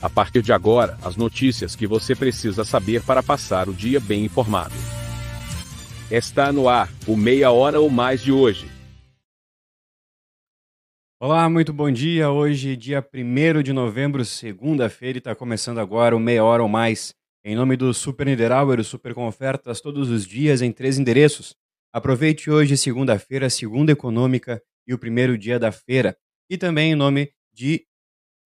A 0.00 0.10
partir 0.10 0.42
de 0.42 0.52
agora, 0.52 0.98
as 1.02 1.16
notícias 1.16 1.74
que 1.74 1.86
você 1.86 2.14
precisa 2.14 2.64
saber 2.64 3.02
para 3.02 3.22
passar 3.22 3.68
o 3.68 3.72
dia 3.72 3.98
bem 3.98 4.24
informado. 4.24 4.74
Está 6.10 6.52
no 6.52 6.68
ar, 6.68 6.92
o 7.06 7.16
Meia 7.16 7.50
Hora 7.50 7.80
ou 7.80 7.88
Mais 7.88 8.20
de 8.20 8.30
hoje. 8.30 8.70
Olá, 11.18 11.48
muito 11.48 11.72
bom 11.72 11.90
dia. 11.90 12.30
Hoje, 12.30 12.76
dia 12.76 13.02
1 13.02 13.62
de 13.62 13.72
novembro, 13.72 14.22
segunda-feira, 14.22 15.16
e 15.16 15.20
está 15.20 15.34
começando 15.34 15.78
agora 15.78 16.14
o 16.14 16.20
Meia 16.20 16.44
Hora 16.44 16.62
ou 16.62 16.68
Mais. 16.68 17.14
Em 17.42 17.56
nome 17.56 17.74
do 17.74 17.94
Super 17.94 18.26
Niederauer, 18.26 18.78
o 18.78 18.84
Super 18.84 19.14
com 19.14 19.26
ofertas 19.26 19.80
todos 19.80 20.10
os 20.10 20.26
dias 20.26 20.60
em 20.60 20.70
três 20.70 20.98
endereços. 20.98 21.56
Aproveite 21.90 22.50
hoje, 22.50 22.76
segunda-feira, 22.76 23.48
segunda 23.48 23.92
econômica 23.92 24.62
e 24.86 24.92
o 24.92 24.98
primeiro 24.98 25.38
dia 25.38 25.58
da 25.58 25.72
feira. 25.72 26.14
E 26.50 26.58
também 26.58 26.92
em 26.92 26.94
nome 26.94 27.32
de 27.50 27.86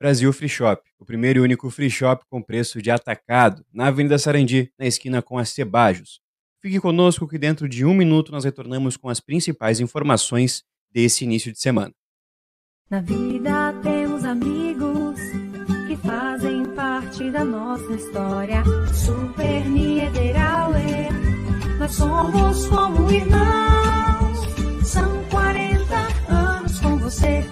Brasil 0.01 0.33
Free 0.33 0.49
Shop, 0.49 0.83
o 0.99 1.05
primeiro 1.05 1.41
e 1.41 1.43
único 1.43 1.69
free 1.69 1.91
shop 1.91 2.25
com 2.31 2.41
preço 2.41 2.81
de 2.81 2.91
atacado, 2.91 3.63
na 3.71 3.89
Avenida 3.89 4.19
Sarandi, 4.19 4.73
na 4.79 4.87
esquina 4.87 5.21
com 5.21 5.37
as 5.37 5.51
Cebajos. 5.51 6.23
Fique 6.63 6.81
conosco 6.81 7.29
que 7.29 7.37
dentro 7.37 7.69
de 7.69 7.85
um 7.85 7.93
minuto 7.93 8.33
nós 8.33 8.45
retornamos 8.45 8.97
com 8.97 9.11
as 9.11 9.21
principais 9.21 9.79
informações 9.79 10.65
desse 10.91 11.25
início 11.25 11.53
de 11.53 11.61
semana. 11.61 11.93
Na 12.91 13.03
vida 13.03 13.75
temos 13.83 14.25
amigos 14.25 15.21
que 15.87 15.97
fazem 15.97 16.65
parte 16.75 17.31
da 17.31 17.45
nossa 17.45 17.93
história. 17.93 18.63
Super 18.95 19.69
Niederauer, 19.69 21.09
nós 21.79 21.93
somos 21.93 22.67
como 22.69 23.13
irmãos. 23.13 24.89
São 24.89 25.25
40 25.25 25.95
anos 26.33 26.81
com 26.81 26.97
você 26.97 27.45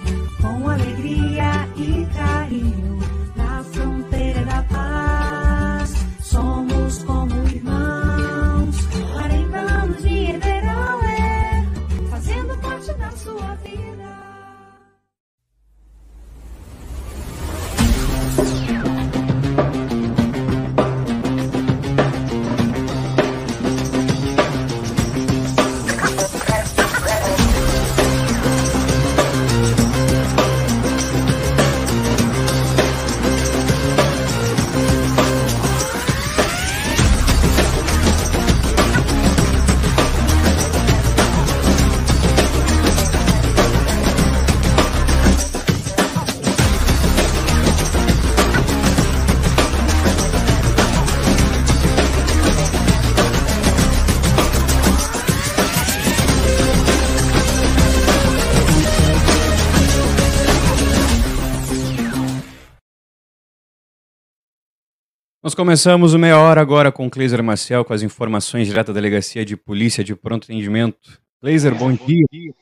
Nós 65.49 65.55
começamos 65.55 66.13
o 66.13 66.19
meia 66.19 66.39
hora 66.39 66.61
agora 66.61 66.91
com 66.91 67.09
Cleiser 67.09 67.41
Marcel 67.41 67.83
com 67.83 67.91
as 67.91 68.03
informações 68.03 68.67
direto 68.67 68.89
da 68.89 68.93
Delegacia 68.93 69.43
de 69.43 69.57
Polícia 69.57 70.03
de 70.03 70.15
Pronto 70.15 70.43
Atendimento. 70.43 71.19
Cleiser, 71.41 71.73
bom 71.73 71.91
dia. 71.91 72.53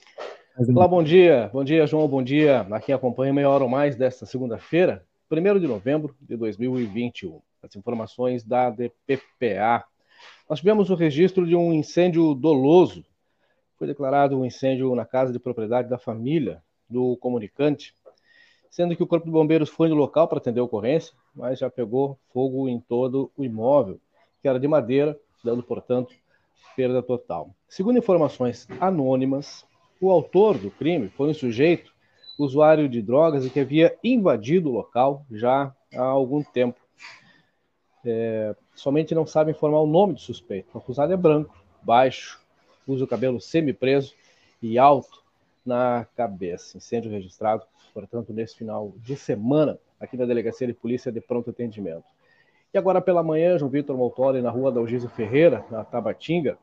Olá, 0.70 0.88
bom 0.88 1.04
dia. 1.04 1.50
Bom 1.52 1.66
dia, 1.66 1.86
João. 1.86 2.08
Bom 2.08 2.24
dia 2.24 2.62
a 2.62 2.80
quem 2.80 2.96
acompanha 2.96 3.34
meia 3.34 3.50
hora 3.50 3.66
ou 3.66 3.70
mais 3.70 3.98
desta 3.98 4.26
segunda-feira, 4.26 5.04
1 5.30 5.60
de 5.60 5.68
novembro 5.68 6.16
de 6.22 6.38
2021. 6.38 7.42
As 7.62 7.76
informações 7.76 8.46
da 8.46 8.70
DPPA. 8.70 9.84
Nós 10.50 10.60
tivemos 10.60 10.90
o 10.90 10.96
registro 10.96 11.46
de 11.46 11.58
um 11.58 11.74
incêndio 11.74 12.34
doloso. 12.34 13.04
Foi 13.78 13.86
declarado 13.86 14.40
um 14.40 14.46
incêndio 14.46 14.96
na 14.96 15.04
casa 15.04 15.34
de 15.34 15.40
propriedade 15.40 15.90
da 15.90 15.98
família 15.98 16.64
do 16.90 17.18
comunicante, 17.18 17.94
sendo 18.70 18.96
que 18.96 19.04
o 19.04 19.08
Corpo 19.08 19.26
de 19.26 19.32
Bombeiros 19.32 19.70
foi 19.70 19.90
no 19.90 19.96
local 19.96 20.28
para 20.28 20.38
atender 20.38 20.60
a 20.60 20.64
ocorrência, 20.64 21.14
mas 21.36 21.60
já 21.60 21.70
pegou 21.70 22.18
fogo 22.34 22.68
em 22.68 22.80
todo 22.80 23.32
o 23.38 23.44
imóvel, 23.44 24.00
que 24.42 24.48
era 24.48 24.60
de 24.60 24.68
madeira, 24.68 25.18
dando, 25.44 25.64
portanto, 25.64 26.14
perda 26.76 27.02
total. 27.02 27.50
Segundo 27.68 27.98
informações 27.98 28.68
anônimas, 28.80 29.66
o 30.00 30.12
autor 30.12 30.58
do 30.58 30.70
crime 30.70 31.10
foi 31.10 31.30
um 31.30 31.34
sujeito 31.34 31.92
usuário 32.38 32.88
de 32.88 33.02
drogas 33.02 33.46
e 33.46 33.50
que 33.50 33.60
havia 33.60 33.98
invadido 34.04 34.70
o 34.70 34.74
local 34.74 35.26
já 35.32 35.74
há 35.94 36.04
algum 36.04 36.44
tempo. 36.44 36.80
É, 38.06 38.56
somente 38.76 39.16
não 39.16 39.26
sabe 39.26 39.52
informar 39.52 39.82
o 39.82 39.88
nome 39.88 40.14
do 40.14 40.20
suspeito. 40.20 40.70
O 40.74 40.78
acusado 40.78 41.12
é 41.12 41.18
branco, 41.18 41.56
baixo, 41.82 42.40
usa 42.88 43.04
o 43.04 43.08
cabelo 43.08 43.42
semi-preso 43.42 44.14
e 44.62 44.78
alto 44.78 45.24
na 45.68 46.08
cabeça. 46.16 46.78
Incêndio 46.78 47.12
registrado, 47.12 47.64
portanto, 47.94 48.34
nesse 48.34 48.56
final 48.56 48.94
de 48.98 49.16
semana, 49.16 49.78
aqui 50.00 50.16
na 50.16 50.26
Delegacia 50.26 50.66
de 50.66 50.74
Polícia 50.74 51.12
de 51.12 51.22
Pronto 51.22 51.50
Atendimento. 51.50 52.06
E 52.74 52.78
agora 52.78 53.02
pela 53.02 53.22
manhã, 53.22 53.58
João 53.58 53.70
Vitor 53.70 53.96
Moltori, 53.98 54.42
na 54.42 54.50
rua 54.50 54.72
Dalgísio 54.72 55.10
Ferreira, 55.10 55.66
na 55.70 55.84
Tabatinga, 55.84 56.58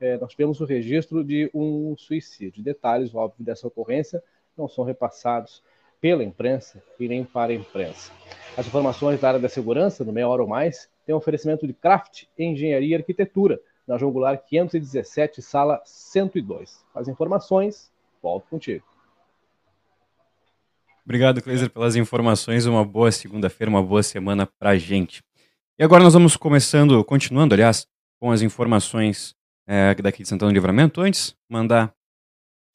é, 0.00 0.16
nós 0.18 0.30
tivemos 0.30 0.60
o 0.60 0.64
registro 0.64 1.22
de 1.22 1.50
um 1.52 1.94
suicídio. 1.96 2.62
Detalhes, 2.62 3.14
óbvio, 3.14 3.44
dessa 3.44 3.66
ocorrência 3.66 4.22
não 4.56 4.68
são 4.68 4.84
repassados 4.84 5.62
pela 6.00 6.24
imprensa 6.24 6.82
e 6.98 7.06
nem 7.06 7.24
para 7.24 7.52
a 7.52 7.54
imprensa. 7.54 8.10
As 8.56 8.66
informações 8.66 9.20
da 9.20 9.28
área 9.28 9.40
da 9.40 9.48
segurança, 9.48 10.04
no 10.04 10.12
meia 10.12 10.28
hora 10.28 10.42
ou 10.42 10.48
mais, 10.48 10.88
tem 11.04 11.14
um 11.14 11.18
oferecimento 11.18 11.66
de 11.66 11.74
Craft 11.74 12.24
Engenharia 12.38 12.88
e 12.88 12.94
Arquitetura, 12.94 13.60
na 13.86 13.98
João 13.98 14.12
Goulart 14.12 14.44
517, 14.46 15.42
sala 15.42 15.82
102. 15.84 16.84
As 16.94 17.08
informações, 17.08 17.89
volto 18.22 18.48
contigo. 18.48 18.84
Obrigado, 21.04 21.42
Cleiser, 21.42 21.70
pelas 21.70 21.96
informações. 21.96 22.66
Uma 22.66 22.84
boa 22.84 23.10
segunda-feira, 23.10 23.70
uma 23.70 23.82
boa 23.82 24.02
semana 24.02 24.46
pra 24.46 24.76
gente. 24.76 25.22
E 25.78 25.82
agora 25.82 26.04
nós 26.04 26.12
vamos 26.12 26.36
começando, 26.36 27.02
continuando, 27.04 27.54
aliás, 27.54 27.86
com 28.20 28.30
as 28.30 28.42
informações 28.42 29.34
é, 29.66 29.94
daqui 29.94 30.22
de 30.22 30.28
Santana 30.28 30.52
do 30.52 30.54
Livramento. 30.54 31.00
Antes, 31.00 31.34
mandar 31.48 31.92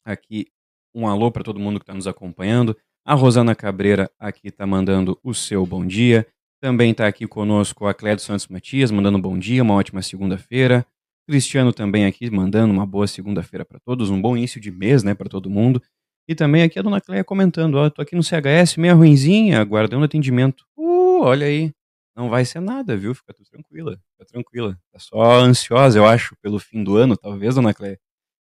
aqui 0.04 0.48
um 0.94 1.06
alô 1.06 1.30
para 1.30 1.44
todo 1.44 1.60
mundo 1.60 1.78
que 1.78 1.84
está 1.84 1.94
nos 1.94 2.06
acompanhando. 2.06 2.76
A 3.04 3.14
Rosana 3.14 3.54
Cabreira 3.54 4.10
aqui 4.18 4.48
está 4.48 4.66
mandando 4.66 5.18
o 5.22 5.32
seu 5.32 5.64
bom 5.64 5.86
dia. 5.86 6.26
Também 6.60 6.90
está 6.90 7.06
aqui 7.06 7.26
conosco 7.26 7.86
a 7.86 7.94
Clédio 7.94 8.24
Santos 8.24 8.48
Matias, 8.48 8.90
mandando 8.90 9.18
um 9.18 9.20
bom 9.20 9.38
dia, 9.38 9.62
uma 9.62 9.74
ótima 9.74 10.02
segunda-feira. 10.02 10.84
Cristiano 11.26 11.72
também 11.72 12.06
aqui 12.06 12.30
mandando 12.30 12.72
uma 12.72 12.86
boa 12.86 13.06
segunda-feira 13.06 13.64
para 13.64 13.80
todos, 13.80 14.10
um 14.10 14.20
bom 14.20 14.36
início 14.36 14.60
de 14.60 14.70
mês, 14.70 15.02
né, 15.02 15.14
para 15.14 15.28
todo 15.28 15.50
mundo. 15.50 15.82
E 16.28 16.34
também 16.34 16.62
aqui 16.62 16.78
a 16.78 16.82
dona 16.82 17.00
Cleia 17.00 17.24
comentando, 17.24 17.76
ó, 17.76 17.90
tô 17.90 18.02
aqui 18.02 18.14
no 18.16 18.22
CHS, 18.22 18.76
meia 18.76 18.94
ruinzinha, 18.94 19.60
aguardando 19.60 20.04
atendimento. 20.04 20.64
Uh, 20.76 21.20
olha 21.20 21.46
aí, 21.46 21.72
não 22.16 22.28
vai 22.28 22.44
ser 22.44 22.60
nada, 22.60 22.96
viu? 22.96 23.14
Fica 23.14 23.34
tudo 23.34 23.46
tranquila, 23.48 24.00
fica 24.12 24.24
tranquila. 24.26 24.78
Tá 24.92 24.98
só 24.98 25.40
ansiosa, 25.40 25.98
eu 25.98 26.06
acho, 26.06 26.36
pelo 26.42 26.58
fim 26.58 26.82
do 26.82 26.96
ano, 26.96 27.16
talvez, 27.16 27.54
dona 27.54 27.74
Cleia. 27.74 28.00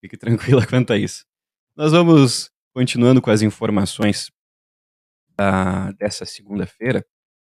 Fique 0.01 0.17
tranquila 0.17 0.65
quanto 0.65 0.93
a 0.93 0.97
isso. 0.97 1.25
Nós 1.75 1.91
vamos 1.91 2.51
continuando 2.73 3.21
com 3.21 3.31
as 3.31 3.41
informações 3.41 4.31
da, 5.37 5.91
dessa 5.93 6.25
segunda-feira, 6.25 7.05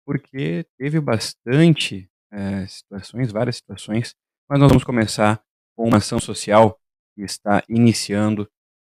porque 0.06 0.66
teve 0.78 1.00
bastante 1.00 2.10
é, 2.32 2.66
situações, 2.68 3.32
várias 3.32 3.58
situações, 3.58 4.16
mas 4.50 4.60
nós 4.60 4.70
vamos 4.70 4.84
começar 4.84 5.42
com 5.76 5.88
uma 5.88 5.98
ação 5.98 6.20
social 6.20 6.80
que 7.16 7.24
está 7.24 7.64
iniciando 7.68 8.48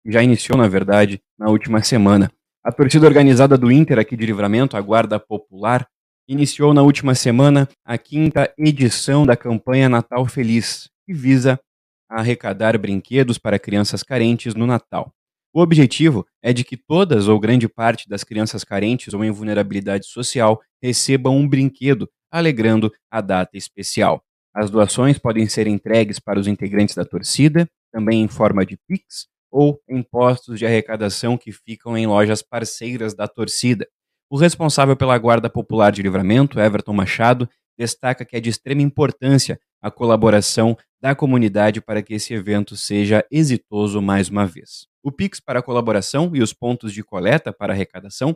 já 0.06 0.22
iniciou, 0.22 0.56
na 0.56 0.68
verdade, 0.68 1.20
na 1.38 1.50
última 1.50 1.82
semana. 1.82 2.30
A 2.64 2.72
torcida 2.72 3.06
organizada 3.06 3.58
do 3.58 3.70
Inter 3.70 3.98
aqui 3.98 4.16
de 4.16 4.26
Livramento, 4.26 4.76
a 4.76 4.80
Guarda 4.80 5.18
Popular, 5.18 5.86
iniciou 6.28 6.72
na 6.72 6.82
última 6.82 7.14
semana 7.14 7.68
a 7.84 7.98
quinta 7.98 8.52
edição 8.58 9.26
da 9.26 9.36
campanha 9.36 9.88
Natal 9.88 10.26
Feliz, 10.26 10.88
que 11.04 11.12
visa 11.12 11.60
arrecadar 12.08 12.78
brinquedos 12.78 13.38
para 13.38 13.58
crianças 13.58 14.02
carentes 14.02 14.54
no 14.54 14.66
Natal. 14.66 15.12
O 15.52 15.60
objetivo 15.60 16.26
é 16.42 16.52
de 16.52 16.64
que 16.64 16.76
todas 16.76 17.28
ou 17.28 17.40
grande 17.40 17.68
parte 17.68 18.08
das 18.08 18.22
crianças 18.22 18.62
carentes 18.62 19.14
ou 19.14 19.24
em 19.24 19.30
vulnerabilidade 19.30 20.06
social 20.06 20.60
recebam 20.82 21.36
um 21.36 21.48
brinquedo, 21.48 22.08
alegrando 22.30 22.92
a 23.10 23.20
data 23.20 23.56
especial. 23.56 24.22
As 24.56 24.70
doações 24.70 25.18
podem 25.18 25.46
ser 25.46 25.66
entregues 25.66 26.18
para 26.18 26.40
os 26.40 26.46
integrantes 26.46 26.94
da 26.94 27.04
torcida, 27.04 27.68
também 27.92 28.22
em 28.22 28.26
forma 28.26 28.64
de 28.64 28.78
Pix, 28.88 29.26
ou 29.52 29.78
em 29.86 30.02
postos 30.02 30.58
de 30.58 30.64
arrecadação 30.64 31.36
que 31.36 31.52
ficam 31.52 31.94
em 31.94 32.06
lojas 32.06 32.40
parceiras 32.40 33.14
da 33.14 33.28
torcida. 33.28 33.86
O 34.30 34.38
responsável 34.38 34.96
pela 34.96 35.18
Guarda 35.18 35.50
Popular 35.50 35.92
de 35.92 36.00
Livramento, 36.00 36.58
Everton 36.58 36.94
Machado, 36.94 37.46
destaca 37.78 38.24
que 38.24 38.34
é 38.34 38.40
de 38.40 38.48
extrema 38.48 38.80
importância 38.80 39.60
a 39.82 39.90
colaboração 39.90 40.74
da 41.02 41.14
comunidade 41.14 41.82
para 41.82 42.02
que 42.02 42.14
esse 42.14 42.32
evento 42.32 42.78
seja 42.78 43.22
exitoso 43.30 44.00
mais 44.00 44.30
uma 44.30 44.46
vez. 44.46 44.86
O 45.02 45.12
Pix 45.12 45.38
para 45.38 45.62
colaboração 45.62 46.34
e 46.34 46.40
os 46.40 46.54
pontos 46.54 46.94
de 46.94 47.04
coleta 47.04 47.52
para 47.52 47.74
arrecadação 47.74 48.34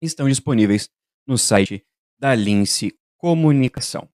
estão 0.00 0.28
disponíveis 0.28 0.88
no 1.26 1.36
site 1.36 1.84
da 2.20 2.36
Lince 2.36 2.94
Comunicação. 3.18 4.13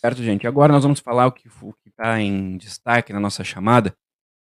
Certo, 0.00 0.22
gente? 0.22 0.46
Agora 0.46 0.72
nós 0.72 0.84
vamos 0.84 1.00
falar 1.00 1.26
o 1.26 1.32
que 1.32 1.48
está 1.88 2.20
em 2.20 2.56
destaque 2.56 3.12
na 3.12 3.18
nossa 3.18 3.42
chamada, 3.42 3.92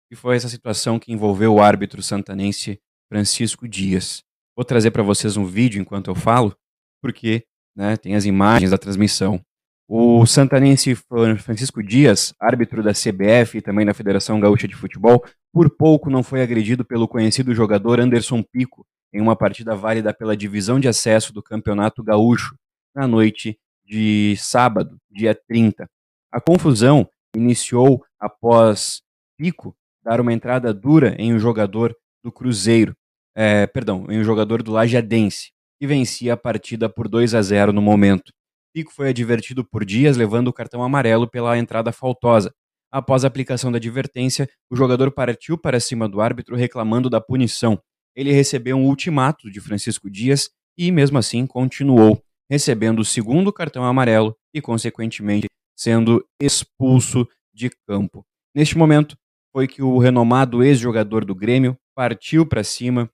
que 0.08 0.14
foi 0.14 0.36
essa 0.36 0.48
situação 0.48 1.00
que 1.00 1.12
envolveu 1.12 1.54
o 1.54 1.60
árbitro 1.60 2.00
santanense 2.00 2.80
Francisco 3.08 3.66
Dias. 3.66 4.22
Vou 4.56 4.64
trazer 4.64 4.92
para 4.92 5.02
vocês 5.02 5.36
um 5.36 5.44
vídeo 5.44 5.80
enquanto 5.80 6.08
eu 6.08 6.14
falo, 6.14 6.56
porque 7.02 7.44
né, 7.76 7.96
tem 7.96 8.14
as 8.14 8.24
imagens 8.24 8.70
da 8.70 8.78
transmissão. 8.78 9.44
O 9.88 10.24
santanense 10.26 10.94
Francisco 11.40 11.82
Dias, 11.82 12.32
árbitro 12.40 12.80
da 12.80 12.92
CBF 12.92 13.58
e 13.58 13.62
também 13.62 13.84
da 13.84 13.92
Federação 13.92 14.38
Gaúcha 14.38 14.68
de 14.68 14.76
Futebol, 14.76 15.24
por 15.52 15.68
pouco 15.70 16.08
não 16.08 16.22
foi 16.22 16.40
agredido 16.40 16.84
pelo 16.84 17.08
conhecido 17.08 17.52
jogador 17.52 17.98
Anderson 17.98 18.44
Pico 18.44 18.86
em 19.12 19.20
uma 19.20 19.34
partida 19.34 19.74
válida 19.74 20.14
pela 20.14 20.36
divisão 20.36 20.78
de 20.78 20.86
acesso 20.86 21.32
do 21.32 21.42
Campeonato 21.42 22.00
Gaúcho, 22.00 22.54
na 22.94 23.08
noite 23.08 23.58
de 23.92 24.34
sábado, 24.38 24.96
dia 25.10 25.38
30. 25.46 25.86
A 26.32 26.40
confusão 26.40 27.06
iniciou 27.36 28.02
após 28.18 29.02
Pico 29.36 29.76
dar 30.02 30.18
uma 30.18 30.32
entrada 30.32 30.72
dura 30.72 31.14
em 31.18 31.34
um 31.34 31.38
jogador 31.38 31.94
do 32.24 32.32
Cruzeiro, 32.32 32.94
é, 33.36 33.66
perdão, 33.66 34.06
em 34.08 34.18
um 34.18 34.24
jogador 34.24 34.62
do 34.62 34.72
Lajadense, 34.72 35.50
que 35.78 35.86
vencia 35.86 36.32
a 36.32 36.36
partida 36.38 36.88
por 36.88 37.06
2 37.06 37.34
a 37.34 37.42
0 37.42 37.70
no 37.70 37.82
momento. 37.82 38.32
Pico 38.74 38.90
foi 38.94 39.10
advertido 39.10 39.62
por 39.62 39.84
Dias, 39.84 40.16
levando 40.16 40.48
o 40.48 40.54
cartão 40.54 40.82
amarelo 40.82 41.28
pela 41.28 41.58
entrada 41.58 41.92
faltosa. 41.92 42.50
Após 42.90 43.24
a 43.24 43.28
aplicação 43.28 43.70
da 43.70 43.76
advertência, 43.76 44.48
o 44.70 44.76
jogador 44.76 45.12
partiu 45.12 45.58
para 45.58 45.78
cima 45.78 46.08
do 46.08 46.22
árbitro 46.22 46.56
reclamando 46.56 47.10
da 47.10 47.20
punição. 47.20 47.78
Ele 48.16 48.32
recebeu 48.32 48.78
um 48.78 48.86
ultimato 48.86 49.50
de 49.50 49.60
Francisco 49.60 50.10
Dias 50.10 50.48
e, 50.78 50.90
mesmo 50.90 51.18
assim, 51.18 51.46
continuou, 51.46 52.22
recebendo 52.52 52.98
o 52.98 53.04
segundo 53.04 53.50
cartão 53.50 53.82
amarelo 53.82 54.36
e, 54.52 54.60
consequentemente, 54.60 55.46
sendo 55.74 56.22
expulso 56.38 57.26
de 57.50 57.70
campo. 57.88 58.26
Neste 58.54 58.76
momento, 58.76 59.16
foi 59.50 59.66
que 59.66 59.82
o 59.82 59.96
renomado 59.96 60.62
ex-jogador 60.62 61.24
do 61.24 61.34
Grêmio 61.34 61.78
partiu 61.94 62.44
para 62.44 62.62
cima 62.62 63.10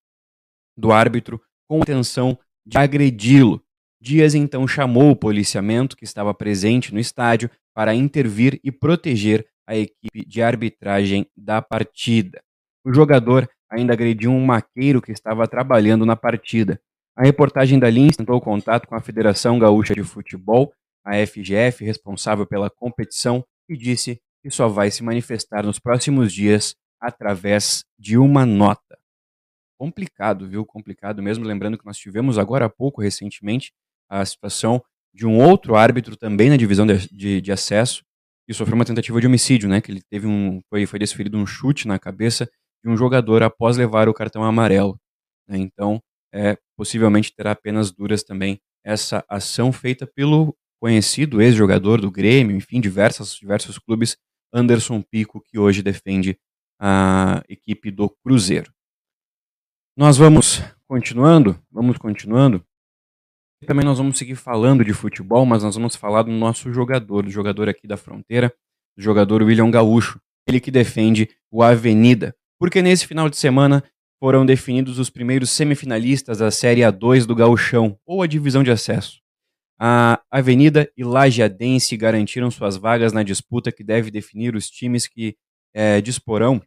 do 0.76 0.90
árbitro 0.90 1.40
com 1.69 1.76
a 1.76 1.79
intenção 1.79 2.37
de 2.67 2.76
agredi-lo. 2.79 3.62
Dias 4.00 4.35
então 4.35 4.67
chamou 4.67 5.12
o 5.12 5.17
policiamento 5.17 5.96
que 5.96 6.05
estava 6.05 6.35
presente 6.35 6.93
no 6.93 6.99
estádio 6.99 7.49
para 7.73 7.94
intervir 7.94 8.58
e 8.64 8.73
proteger 8.73 9.46
a 9.69 9.76
equipe 9.76 10.26
de 10.26 10.43
arbitragem 10.43 11.31
da 11.37 11.62
partida. 11.62 12.43
O 12.85 12.93
jogador 12.93 13.49
ainda 13.70 13.93
agrediu 13.93 14.32
um 14.32 14.44
maqueiro 14.44 15.00
que 15.00 15.12
estava 15.12 15.46
trabalhando 15.46 16.05
na 16.05 16.17
partida. 16.17 16.81
A 17.19 17.25
reportagem 17.25 17.81
da 17.81 17.91
Lins 17.91 18.17
tentou 18.17 18.41
contato 18.41 18.87
com 18.87 18.94
a 18.94 19.00
Federação 19.00 19.59
Gaúcha 19.59 19.93
de 19.93 20.05
Futebol, 20.05 20.73
a 21.05 21.15
FGF, 21.26 21.85
responsável 21.85 22.47
pela 22.47 22.70
competição, 22.70 23.44
e 23.69 23.76
disse 23.76 24.20
que 24.41 24.49
só 24.53 24.69
vai 24.69 24.88
se 24.88 25.03
manifestar 25.03 25.67
nos 25.67 25.81
próximos 25.81 26.32
dias 26.32 26.76
através 27.00 27.85
de 27.99 28.17
uma 28.17 28.47
nota. 28.47 28.97
Complicado, 29.76 30.49
viu? 30.49 30.65
Complicado 30.65 31.20
mesmo. 31.20 31.44
Lembrando 31.44 31.76
que 31.76 31.85
nós 31.85 31.99
tivemos 31.99 32.38
agora 32.38 32.67
há 32.67 32.70
pouco, 32.70 33.03
recentemente, 33.03 33.73
a 34.09 34.25
situação 34.25 34.81
de 35.12 35.26
um 35.26 35.41
outro 35.41 35.75
árbitro 35.75 36.17
também 36.17 36.49
na 36.49 36.56
divisão 36.56 36.87
de, 36.87 37.09
de, 37.09 37.41
de 37.41 37.50
acesso 37.50 38.05
que 38.47 38.55
sofreu 38.55 38.76
uma 38.76 38.85
tentativa 38.85 39.21
de 39.21 39.26
homicídio, 39.26 39.69
né? 39.69 39.81
Que 39.81 39.91
ele 39.91 40.03
teve 40.09 40.29
um 40.29 40.61
foi, 40.71 40.87
foi 40.87 41.00
desferido 41.00 41.37
um 41.37 41.44
chute 41.44 41.88
na 41.88 41.99
cabeça 41.99 42.49
de 42.85 42.88
um 42.88 42.97
jogador 42.97 43.43
após 43.43 43.76
levar 43.76 44.09
o 44.09 44.14
cartão 44.14 44.44
amarelo. 44.44 45.00
Né? 45.49 45.59
Então, 45.59 46.00
é, 46.33 46.59
possivelmente 46.77 47.35
terá 47.35 47.55
penas 47.55 47.91
duras 47.91 48.23
também 48.23 48.61
essa 48.85 49.25
ação 49.29 49.73
feita 49.73 50.07
pelo 50.07 50.57
conhecido 50.81 51.43
ex-jogador 51.43 52.01
do 52.01 52.11
Grêmio, 52.11 52.57
enfim, 52.57 52.81
diversas, 52.81 53.35
diversos 53.35 53.79
clubes, 53.79 54.17
Anderson 54.53 55.03
Pico, 55.03 55.41
que 55.41 55.59
hoje 55.59 55.83
defende 55.83 56.39
a 56.81 57.43
equipe 57.49 57.91
do 57.91 58.09
Cruzeiro. 58.09 58.73
Nós 59.97 60.17
vamos 60.17 60.63
continuando, 60.87 61.61
vamos 61.71 61.99
continuando. 61.99 62.65
Também 63.67 63.85
nós 63.85 63.99
vamos 63.99 64.17
seguir 64.17 64.37
falando 64.37 64.85
de 64.85 64.95
futebol, 64.95 65.45
mas 65.45 65.65
nós 65.65 65.75
vamos 65.75 65.97
falar 65.97 66.23
do 66.23 66.31
nosso 66.31 66.73
jogador, 66.73 67.25
do 67.25 67.31
jogador 67.31 67.69
aqui 67.69 67.89
da 67.89 67.97
fronteira, 67.97 68.55
do 68.97 69.03
jogador 69.03 69.43
William 69.43 69.71
Gaúcho, 69.71 70.21
ele 70.47 70.61
que 70.61 70.71
defende 70.71 71.29
o 71.51 71.63
Avenida, 71.63 72.35
porque 72.59 72.81
nesse 72.81 73.07
final 73.07 73.29
de 73.29 73.37
semana 73.37 73.83
foram 74.20 74.44
definidos 74.44 74.99
os 74.99 75.11
primeiros 75.11 75.50
semifinalistas 75.50 76.38
da 76.38 76.50
Série 76.50 76.81
A2 76.81 77.25
do 77.25 77.35
Gauchão, 77.35 77.99
ou 78.05 78.23
a 78.23 78.26
divisão 78.26 78.62
de 78.62 78.70
acesso. 78.70 79.20
A 79.81 80.20
Avenida 80.31 80.91
e 80.97 81.05
Lajeadense 81.05 81.97
garantiram 81.97 82.50
suas 82.50 82.76
vagas 82.76 83.12
na 83.12 83.23
disputa 83.23 83.70
que 83.70 83.85
deve 83.85 84.11
definir 84.11 84.56
os 84.56 84.69
times 84.69 85.06
que 85.06 85.37
é, 85.73 86.00
disporão 86.00 86.61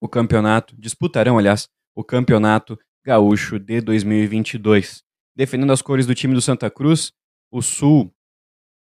o 0.00 0.08
campeonato, 0.08 0.74
disputarão, 0.76 1.38
aliás, 1.38 1.68
o 1.94 2.02
campeonato 2.02 2.76
gaúcho 3.04 3.56
de 3.56 3.80
2022. 3.80 5.04
Defendendo 5.36 5.72
as 5.72 5.80
cores 5.80 6.06
do 6.06 6.14
time 6.14 6.34
do 6.34 6.40
Santa 6.40 6.68
Cruz, 6.68 7.12
o 7.52 7.62
Sul, 7.62 8.12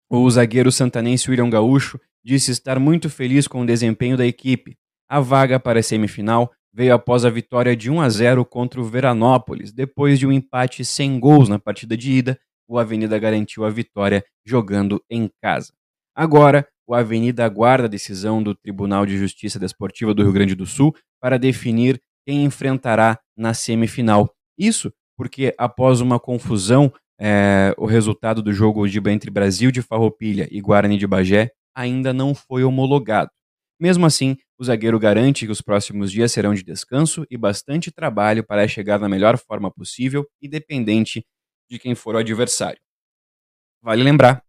o 0.08 0.30
zagueiro 0.30 0.70
santanense 0.70 1.28
William 1.28 1.50
Gaúcho 1.50 1.98
disse 2.22 2.52
estar 2.52 2.78
muito 2.78 3.10
feliz 3.10 3.48
com 3.48 3.62
o 3.62 3.66
desempenho 3.66 4.16
da 4.16 4.24
equipe. 4.24 4.78
A 5.08 5.18
vaga 5.18 5.58
para 5.58 5.80
a 5.80 5.82
semifinal 5.82 6.52
veio 6.72 6.94
após 6.94 7.24
a 7.24 7.30
vitória 7.30 7.76
de 7.76 7.90
1 7.90 8.00
a 8.00 8.08
0 8.08 8.44
contra 8.44 8.80
o 8.80 8.84
Veranópolis. 8.84 9.72
Depois 9.72 10.18
de 10.18 10.26
um 10.26 10.32
empate 10.32 10.84
sem 10.84 11.18
gols 11.18 11.48
na 11.48 11.58
partida 11.58 11.96
de 11.96 12.12
ida, 12.12 12.38
o 12.68 12.78
Avenida 12.78 13.18
garantiu 13.18 13.64
a 13.64 13.70
vitória 13.70 14.24
jogando 14.46 15.02
em 15.10 15.28
casa. 15.42 15.72
Agora, 16.14 16.66
o 16.86 16.94
Avenida 16.94 17.44
aguarda 17.44 17.86
a 17.86 17.88
decisão 17.88 18.42
do 18.42 18.54
Tribunal 18.54 19.06
de 19.06 19.16
Justiça 19.16 19.58
Desportiva 19.58 20.14
do 20.14 20.22
Rio 20.22 20.32
Grande 20.32 20.54
do 20.54 20.66
Sul 20.66 20.94
para 21.20 21.38
definir 21.38 22.00
quem 22.26 22.44
enfrentará 22.44 23.18
na 23.36 23.54
semifinal. 23.54 24.32
Isso 24.58 24.92
porque, 25.16 25.54
após 25.58 26.00
uma 26.00 26.18
confusão, 26.18 26.92
é, 27.20 27.74
o 27.76 27.84
resultado 27.84 28.42
do 28.42 28.52
jogo 28.52 28.88
de 28.88 28.98
entre 29.10 29.30
Brasil 29.30 29.70
de 29.70 29.82
Farroupilha 29.82 30.48
e 30.50 30.60
Guarani 30.60 30.96
de 30.96 31.06
Bagé 31.06 31.50
ainda 31.76 32.12
não 32.12 32.34
foi 32.34 32.64
homologado. 32.64 33.30
Mesmo 33.78 34.06
assim, 34.06 34.36
o 34.60 34.64
zagueiro 34.64 34.98
garante 34.98 35.46
que 35.46 35.52
os 35.52 35.62
próximos 35.62 36.12
dias 36.12 36.30
serão 36.32 36.52
de 36.52 36.62
descanso 36.62 37.26
e 37.30 37.36
bastante 37.38 37.90
trabalho 37.90 38.44
para 38.44 38.68
chegar 38.68 39.00
na 39.00 39.08
melhor 39.08 39.38
forma 39.38 39.70
possível, 39.70 40.28
independente 40.42 41.24
de 41.70 41.78
quem 41.78 41.94
for 41.94 42.14
o 42.14 42.18
adversário. 42.18 42.78
Vale 43.80 44.02
lembrar 44.02 44.44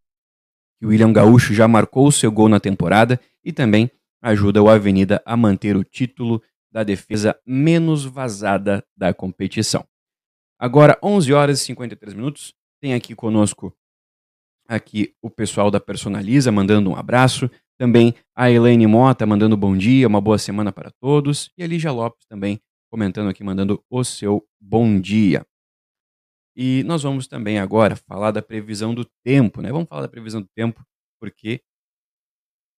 que 0.77 0.86
o 0.86 0.89
William 0.89 1.13
Gaúcho 1.13 1.53
já 1.53 1.65
marcou 1.65 2.08
o 2.08 2.12
seu 2.12 2.30
gol 2.30 2.50
na 2.50 2.60
temporada 2.60 3.18
e 3.41 3.53
também 3.53 3.89
ajuda 4.22 4.62
o 4.62 4.68
Avenida 4.68 5.24
a 5.25 5.38
manter 5.38 5.77
o 5.77 5.84
título 5.84 6.44
da 6.70 6.84
defesa 6.84 7.39
menos 7.46 8.03
vazada 8.03 8.86
da 8.98 9.13
competição. 9.13 9.88
Agora, 10.60 11.00
11 11.01 11.32
horas 11.32 11.62
e 11.62 11.63
53 11.63 12.13
minutos, 12.15 12.53
tem 12.82 12.94
aqui 12.94 13.15
conosco 13.15 13.74
aqui 14.68 15.13
o 15.22 15.30
pessoal 15.30 15.72
da 15.72 15.80
Personaliza 15.80 16.51
mandando 16.51 16.89
um 16.89 16.96
abraço. 16.96 17.50
Também 17.82 18.14
a 18.36 18.52
Elaine 18.52 18.86
Mota 18.86 19.26
mandando 19.26 19.58
bom 19.58 19.76
dia, 19.76 20.08
uma 20.08 20.22
boa 20.22 20.38
semana 20.38 20.72
para 20.72 20.92
todos. 20.92 21.52
E 21.58 21.64
a 21.64 21.68
Lígia 21.68 21.92
Lopes 21.92 22.28
também 22.28 22.62
comentando 22.92 23.28
aqui, 23.28 23.44
mandando 23.44 23.84
o 23.90 24.04
seu 24.04 24.48
bom 24.62 25.02
dia. 25.02 25.44
E 26.56 26.84
nós 26.84 27.02
vamos 27.02 27.26
também 27.26 27.58
agora 27.58 27.96
falar 27.96 28.30
da 28.30 28.40
previsão 28.40 28.94
do 28.94 29.04
tempo, 29.26 29.64
né? 29.64 29.72
Vamos 29.72 29.90
falar 29.90 30.04
da 30.04 30.08
previsão 30.08 30.44
do 30.44 30.48
tempo, 30.56 30.86
porque 31.20 31.60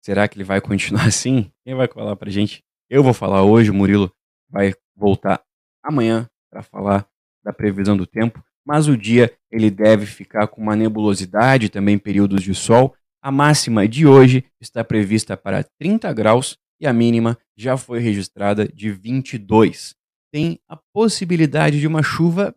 será 0.04 0.28
que 0.28 0.36
ele 0.36 0.44
vai 0.44 0.60
continuar 0.60 1.02
assim? 1.10 1.50
Quem 1.64 1.74
vai 1.74 1.88
falar 1.88 2.14
pra 2.14 2.30
gente? 2.30 2.62
Eu 2.88 3.02
vou 3.02 3.12
falar 3.12 3.42
hoje, 3.42 3.72
o 3.72 3.74
Murilo 3.74 4.08
vai 4.48 4.72
voltar 4.94 5.42
amanhã 5.82 6.30
para 6.48 6.62
falar 6.62 7.08
da 7.42 7.52
previsão 7.52 7.96
do 7.96 8.06
tempo, 8.06 8.40
mas 8.64 8.86
o 8.86 8.96
dia 8.96 9.36
ele 9.50 9.68
deve 9.68 10.06
ficar 10.06 10.46
com 10.46 10.62
uma 10.62 10.76
nebulosidade, 10.76 11.68
também 11.68 11.98
períodos 11.98 12.40
de 12.40 12.54
sol, 12.54 12.94
a 13.22 13.30
máxima 13.30 13.86
de 13.86 14.06
hoje 14.06 14.44
está 14.60 14.82
prevista 14.82 15.36
para 15.36 15.64
30 15.78 16.12
graus 16.12 16.58
e 16.80 16.86
a 16.86 16.92
mínima 16.92 17.38
já 17.56 17.76
foi 17.76 18.00
registrada 18.00 18.66
de 18.66 18.90
22. 18.90 19.94
Tem 20.32 20.58
a 20.68 20.76
possibilidade 20.92 21.78
de 21.78 21.86
uma 21.86 22.02
chuva 22.02 22.54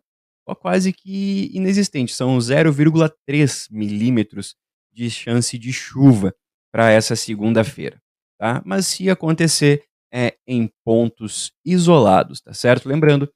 quase 0.60 0.92
que 0.92 1.50
inexistente, 1.52 2.14
são 2.14 2.38
0,3 2.38 3.66
milímetros 3.70 4.54
de 4.92 5.10
chance 5.10 5.58
de 5.58 5.72
chuva 5.72 6.34
para 6.72 6.90
essa 6.90 7.16
segunda-feira, 7.16 8.00
tá? 8.38 8.62
Mas 8.64 8.86
se 8.86 9.10
acontecer, 9.10 9.84
é 10.12 10.36
em 10.46 10.70
pontos 10.84 11.52
isolados, 11.64 12.40
tá 12.40 12.54
certo? 12.54 12.88
Lembrando 12.88 13.28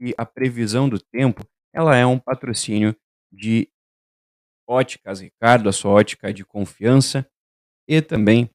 que 0.00 0.14
a 0.16 0.24
previsão 0.24 0.88
do 0.88 0.98
tempo 1.00 1.44
ela 1.74 1.96
é 1.96 2.06
um 2.06 2.18
patrocínio 2.18 2.94
de 3.32 3.68
Óticas 4.66 5.20
Ricardo, 5.20 5.68
a 5.68 5.72
sua 5.72 5.92
ótica 5.92 6.32
de 6.32 6.44
confiança, 6.44 7.26
e 7.88 8.00
também 8.00 8.48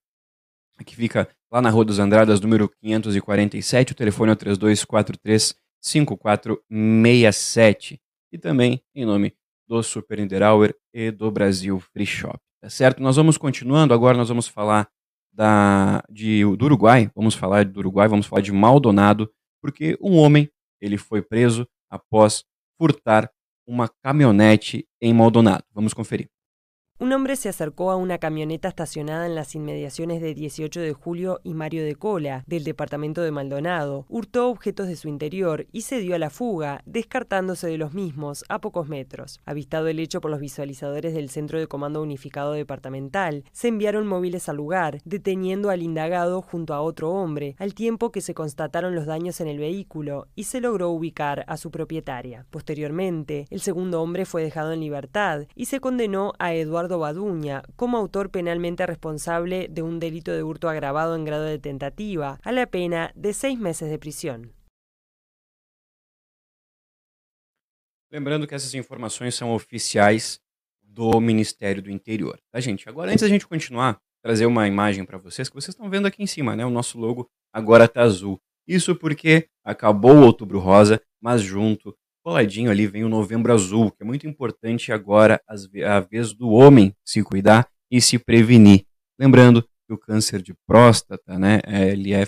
que 0.85 0.95
fica 0.95 1.27
lá 1.51 1.61
na 1.61 1.69
Rua 1.69 1.83
dos 1.85 1.99
Andradas, 1.99 2.39
número 2.39 2.69
547, 2.69 3.91
o 3.91 3.95
telefone 3.95 4.31
é 4.31 4.33
o 4.33 4.37
3243 4.37 5.53
5467. 5.81 7.99
E 8.31 8.37
também 8.37 8.81
em 8.93 9.05
nome 9.05 9.33
do 9.67 9.81
Super 9.81 10.19
Niederauer 10.19 10.75
e 10.93 11.09
do 11.11 11.31
Brasil 11.31 11.79
Free 11.79 12.05
Shop. 12.05 12.37
Tá 12.61 12.69
certo? 12.69 13.01
Nós 13.01 13.15
vamos 13.15 13.37
continuando, 13.37 13.93
agora 13.93 14.17
nós 14.17 14.27
vamos 14.29 14.47
falar 14.47 14.89
da, 15.31 16.03
de, 16.09 16.43
do 16.55 16.65
Uruguai, 16.65 17.09
vamos 17.15 17.35
falar 17.35 17.65
do 17.65 17.79
Uruguai, 17.79 18.07
vamos 18.07 18.25
falar 18.25 18.41
de 18.41 18.51
Maldonado, 18.51 19.31
porque 19.61 19.95
um 20.01 20.17
homem 20.17 20.49
ele 20.81 20.97
foi 20.97 21.21
preso 21.21 21.67
após 21.89 22.43
furtar 22.77 23.31
uma 23.67 23.89
caminhonete 24.01 24.87
em 25.01 25.13
Maldonado. 25.13 25.65
Vamos 25.73 25.93
conferir. 25.93 26.29
Un 26.99 27.13
hombre 27.13 27.35
se 27.35 27.47
acercó 27.47 27.91
a 27.91 27.95
una 27.95 28.17
camioneta 28.17 28.69
estacionada 28.69 29.27
en 29.27 29.35
las 29.35 29.53
inmediaciones 29.53 30.19
de 30.19 30.33
18 30.33 30.81
de 30.81 30.93
julio 30.93 31.39
y 31.43 31.53
Mario 31.53 31.85
de 31.85 31.93
Cola, 31.93 32.43
del 32.47 32.63
departamento 32.63 33.21
de 33.21 33.29
Maldonado, 33.29 34.07
hurtó 34.09 34.49
objetos 34.49 34.87
de 34.87 34.95
su 34.95 35.07
interior 35.07 35.67
y 35.71 35.81
se 35.81 35.99
dio 35.99 36.15
a 36.15 36.17
la 36.19 36.31
fuga, 36.31 36.81
descartándose 36.87 37.67
de 37.67 37.77
los 37.77 37.93
mismos 37.93 38.43
a 38.49 38.59
pocos 38.61 38.87
metros. 38.87 39.39
Avistado 39.45 39.87
el 39.89 39.99
hecho 39.99 40.21
por 40.21 40.31
los 40.31 40.39
visualizadores 40.39 41.13
del 41.13 41.29
Centro 41.29 41.59
de 41.59 41.67
Comando 41.67 42.01
Unificado 42.01 42.53
Departamental, 42.53 43.43
se 43.51 43.67
enviaron 43.67 44.07
móviles 44.07 44.49
al 44.49 44.55
lugar, 44.55 44.97
deteniendo 45.05 45.69
al 45.69 45.83
indagado 45.83 46.41
junto 46.41 46.73
a 46.73 46.81
otro 46.81 47.11
hombre, 47.11 47.55
al 47.59 47.75
tiempo 47.75 48.11
que 48.11 48.21
se 48.21 48.33
constataron 48.33 48.95
los 48.95 49.05
daños 49.05 49.39
en 49.39 49.49
el 49.49 49.59
vehículo 49.59 50.29
y 50.33 50.45
se 50.45 50.61
logró 50.61 50.89
ubicar 50.89 51.45
a 51.47 51.57
su 51.57 51.69
propietaria. 51.69 52.47
Posteriormente, 52.49 53.45
el 53.51 53.61
segundo 53.61 54.01
hombre 54.01 54.25
fue 54.25 54.41
dejado 54.41 54.73
en 54.73 54.79
libertad 54.79 55.43
y 55.53 55.65
se 55.65 55.79
condenó 55.79 56.33
a 56.39 56.55
Eduardo 56.55 56.86
Baduña 56.95 57.63
como 57.75 57.97
autor 57.97 58.31
penalmente 58.31 58.85
responsable 58.85 59.67
de 59.67 59.81
un 59.81 59.99
delito 59.99 60.31
de 60.31 60.43
hurto 60.43 60.69
agravado 60.69 61.15
en 61.15 61.25
grado 61.25 61.43
de 61.43 61.59
tentativa, 61.59 62.39
a 62.43 62.51
la 62.51 62.65
pena 62.67 63.11
de 63.15 63.33
seis 63.33 63.59
meses 63.59 63.89
de 63.89 63.97
prisão. 63.97 64.41
Lembrando 68.09 68.47
que 68.47 68.55
essas 68.55 68.73
informações 68.73 69.35
são 69.35 69.53
oficiais 69.53 70.39
do 70.81 71.19
Ministério 71.19 71.81
do 71.81 71.91
Interior, 71.91 72.39
tá, 72.49 72.59
gente? 72.59 72.87
Agora, 72.87 73.11
antes 73.11 73.21
da 73.21 73.27
gente 73.27 73.45
continuar, 73.45 73.99
trazer 74.21 74.45
uma 74.45 74.67
imagem 74.67 75.05
para 75.05 75.17
vocês, 75.17 75.49
que 75.49 75.55
vocês 75.55 75.75
estão 75.75 75.89
vendo 75.89 76.07
aqui 76.07 76.23
em 76.23 76.27
cima, 76.27 76.55
né? 76.55 76.65
O 76.65 76.69
nosso 76.69 76.97
logo 76.97 77.29
agora 77.51 77.85
está 77.85 78.01
azul. 78.01 78.39
Isso 78.65 78.95
porque 78.95 79.49
acabou 79.63 80.15
o 80.15 80.25
Outubro 80.25 80.59
Rosa, 80.59 81.01
mas 81.21 81.41
junto 81.41 81.95
coladinho 82.27 82.69
ali 82.69 82.85
vem 82.85 83.05
o 83.05 83.09
Novembro 83.09 83.53
Azul, 83.53 83.89
que 83.89 84.03
é 84.03 84.05
muito 84.05 84.27
importante 84.27 84.91
agora 84.91 85.41
a 85.47 86.01
vez 86.01 86.33
do 86.33 86.49
homem 86.49 86.93
se 87.01 87.23
cuidar 87.23 87.65
e 87.89 88.01
se 88.01 88.19
prevenir. 88.19 88.85
Lembrando 89.17 89.63
que 89.63 89.93
o 89.93 89.97
câncer 89.97 90.41
de 90.41 90.53
próstata, 90.67 91.39
né, 91.39 91.61
é, 91.65 91.87
ele 91.87 92.13
é, 92.13 92.27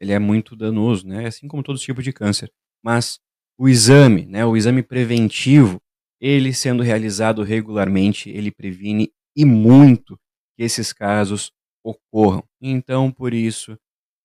ele 0.00 0.12
é 0.12 0.18
muito 0.18 0.56
danoso, 0.56 1.06
né, 1.06 1.26
assim 1.26 1.46
como 1.46 1.62
todo 1.62 1.78
tipo 1.78 2.02
de 2.02 2.14
câncer. 2.14 2.50
Mas 2.82 3.20
o 3.58 3.68
exame, 3.68 4.24
né, 4.24 4.42
o 4.46 4.56
exame 4.56 4.82
preventivo, 4.82 5.82
ele 6.18 6.54
sendo 6.54 6.82
realizado 6.82 7.42
regularmente, 7.42 8.30
ele 8.30 8.50
previne 8.50 9.12
e 9.36 9.44
muito 9.44 10.18
que 10.56 10.64
esses 10.64 10.94
casos 10.94 11.52
ocorram. 11.84 12.42
Então, 12.58 13.12
por 13.12 13.34
isso, 13.34 13.78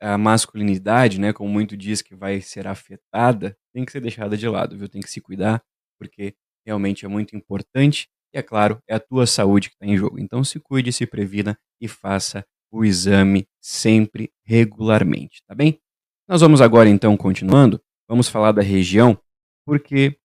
a 0.05 0.19
masculinidade, 0.19 1.19
né, 1.19 1.33
como 1.33 1.50
muito 1.50 1.75
diz 1.75 2.00
que 2.00 2.15
vai 2.15 2.39
ser 2.39 2.67
afetada, 2.67 3.57
tem 3.74 3.83
que 3.83 3.91
ser 3.91 4.00
deixada 4.00 4.38
de 4.38 4.47
lado, 4.47 4.77
viu? 4.77 4.88
Tem 4.88 5.01
que 5.01 5.09
se 5.09 5.19
cuidar, 5.19 5.63
porque 5.97 6.35
realmente 6.63 7.05
é 7.05 7.07
muito 7.07 7.35
importante 7.35 8.07
e, 8.31 8.38
é 8.38 8.43
claro, 8.43 8.79
é 8.88 8.93
a 8.93 9.00
tua 9.00 9.25
saúde 9.25 9.69
que 9.69 9.75
está 9.75 9.88
em 9.88 9.97
jogo. 9.97 10.19
Então, 10.19 10.43
se 10.43 10.59
cuide, 10.59 10.93
se 10.93 11.07
previna 11.07 11.57
e 11.81 11.88
faça 11.88 12.45
o 12.71 12.85
exame 12.85 13.47
sempre 13.59 14.31
regularmente, 14.45 15.41
tá 15.47 15.55
bem? 15.55 15.79
Nós 16.27 16.41
vamos 16.41 16.62
agora, 16.62 16.88
então, 16.88 17.17
continuando, 17.17 17.81
vamos 18.07 18.27
falar 18.27 18.51
da 18.51 18.62
região, 18.62 19.17
porque 19.65 20.19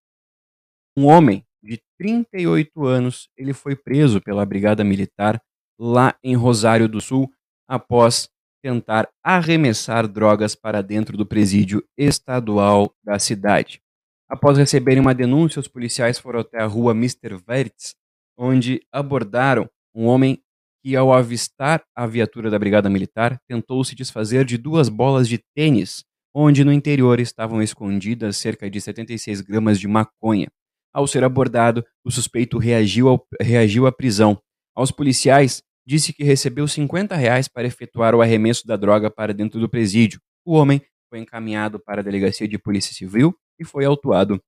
um 0.94 1.06
homem 1.06 1.42
de 1.62 1.82
38 1.98 2.84
anos, 2.84 3.30
ele 3.34 3.54
foi 3.54 3.74
preso 3.74 4.20
pela 4.20 4.44
Brigada 4.44 4.84
Militar 4.84 5.40
lá 5.78 6.14
em 6.22 6.34
Rosário 6.34 6.86
do 6.86 7.00
Sul 7.00 7.32
após 7.66 8.28
tentar 8.62 9.08
arremessar 9.22 10.06
drogas 10.06 10.54
para 10.54 10.82
dentro 10.82 11.16
do 11.16 11.26
presídio 11.26 11.82
estadual 11.96 12.94
da 13.02 13.18
cidade. 13.18 13.80
Após 14.28 14.56
receberem 14.56 15.00
uma 15.00 15.14
denúncia, 15.14 15.58
os 15.58 15.66
policiais 15.66 16.18
foram 16.18 16.40
até 16.40 16.62
a 16.62 16.66
rua 16.66 16.92
Mr. 16.92 17.36
Vertz, 17.46 17.96
onde 18.38 18.80
abordaram 18.92 19.68
um 19.94 20.06
homem 20.06 20.40
que, 20.82 20.96
ao 20.96 21.12
avistar 21.12 21.82
a 21.94 22.06
viatura 22.06 22.48
da 22.48 22.58
Brigada 22.58 22.88
Militar, 22.88 23.38
tentou 23.46 23.82
se 23.84 23.94
desfazer 23.94 24.44
de 24.44 24.56
duas 24.56 24.88
bolas 24.88 25.28
de 25.28 25.38
tênis, 25.54 26.04
onde 26.34 26.64
no 26.64 26.72
interior 26.72 27.18
estavam 27.20 27.62
escondidas 27.62 28.36
cerca 28.36 28.70
de 28.70 28.80
76 28.80 29.40
gramas 29.40 29.78
de 29.78 29.88
maconha. 29.88 30.48
Ao 30.92 31.06
ser 31.06 31.22
abordado, 31.22 31.84
o 32.04 32.10
suspeito 32.10 32.58
reagiu, 32.58 33.08
ao, 33.08 33.26
reagiu 33.40 33.86
à 33.86 33.92
prisão. 33.92 34.40
Aos 34.74 34.90
policiais, 34.90 35.62
disse 35.86 36.12
que 36.12 36.22
recebeu 36.22 36.66
50 36.68 37.14
reais 37.16 37.48
para 37.48 37.66
efetuar 37.66 38.14
o 38.14 38.22
arremesso 38.22 38.66
da 38.66 38.76
droga 38.76 39.10
para 39.10 39.34
dentro 39.34 39.58
do 39.60 39.68
presídio. 39.68 40.20
O 40.44 40.54
homem 40.54 40.80
foi 41.08 41.18
encaminhado 41.18 41.80
para 41.80 42.00
a 42.00 42.04
delegacia 42.04 42.46
de 42.46 42.58
polícia 42.58 42.94
civil 42.94 43.36
e 43.58 43.64
foi 43.64 43.84
autuado 43.84 44.42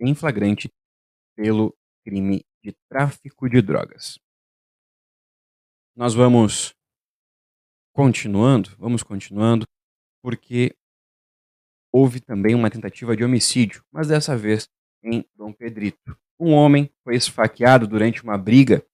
em 0.00 0.14
flagrante 0.14 0.70
pelo 1.36 1.76
crime 2.04 2.44
de 2.62 2.72
tráfico 2.88 3.48
de 3.48 3.60
drogas. 3.60 4.18
Nós 5.94 6.14
vamos 6.14 6.74
continuando, 7.94 8.70
vamos 8.78 9.02
continuando, 9.02 9.66
porque 10.22 10.76
houve 11.92 12.20
também 12.20 12.54
uma 12.54 12.70
tentativa 12.70 13.16
de 13.16 13.24
homicídio, 13.24 13.82
mas 13.90 14.08
dessa 14.08 14.36
vez 14.36 14.68
em 15.02 15.24
Dom 15.34 15.52
Pedrito. 15.52 16.18
Um 16.38 16.52
homem 16.52 16.92
foi 17.02 17.16
esfaqueado 17.16 17.86
durante 17.86 18.22
uma 18.22 18.36
briga 18.36 18.86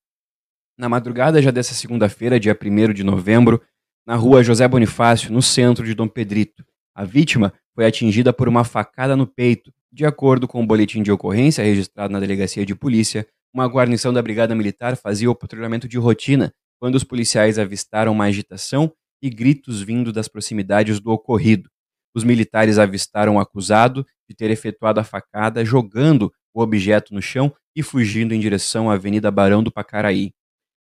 na 0.77 0.89
madrugada 0.89 1.41
já 1.41 1.51
dessa 1.51 1.73
segunda-feira, 1.73 2.39
dia 2.39 2.57
1 2.59 2.93
de 2.93 3.03
novembro, 3.03 3.61
na 4.05 4.15
rua 4.15 4.43
José 4.43 4.67
Bonifácio, 4.67 5.31
no 5.31 5.41
centro 5.41 5.85
de 5.85 5.93
Dom 5.93 6.07
Pedrito. 6.07 6.65
A 6.95 7.03
vítima 7.03 7.53
foi 7.73 7.85
atingida 7.85 8.33
por 8.33 8.47
uma 8.47 8.63
facada 8.63 9.15
no 9.15 9.25
peito. 9.25 9.71
De 9.91 10.05
acordo 10.05 10.47
com 10.47 10.61
o 10.61 10.65
boletim 10.65 11.03
de 11.03 11.11
ocorrência 11.11 11.63
registrado 11.63 12.11
na 12.11 12.19
delegacia 12.19 12.65
de 12.65 12.75
polícia, 12.75 13.27
uma 13.53 13.67
guarnição 13.67 14.11
da 14.11 14.21
Brigada 14.21 14.55
Militar 14.55 14.97
fazia 14.97 15.29
o 15.29 15.35
patrulhamento 15.35 15.87
de 15.87 15.97
rotina 15.97 16.51
quando 16.79 16.95
os 16.95 17.03
policiais 17.03 17.59
avistaram 17.59 18.11
uma 18.11 18.25
agitação 18.25 18.91
e 19.21 19.29
gritos 19.29 19.81
vindo 19.81 20.11
das 20.11 20.27
proximidades 20.27 20.99
do 20.99 21.11
ocorrido. 21.11 21.69
Os 22.15 22.23
militares 22.23 22.77
avistaram 22.77 23.35
o 23.35 23.39
acusado 23.39 24.05
de 24.29 24.35
ter 24.35 24.51
efetuado 24.51 24.99
a 24.99 25.03
facada, 25.03 25.63
jogando 25.63 26.31
o 26.53 26.61
objeto 26.61 27.13
no 27.13 27.21
chão 27.21 27.53
e 27.75 27.81
fugindo 27.81 28.33
em 28.33 28.39
direção 28.39 28.89
à 28.89 28.95
Avenida 28.95 29.31
Barão 29.31 29.63
do 29.63 29.71
Pacaraí. 29.71 30.33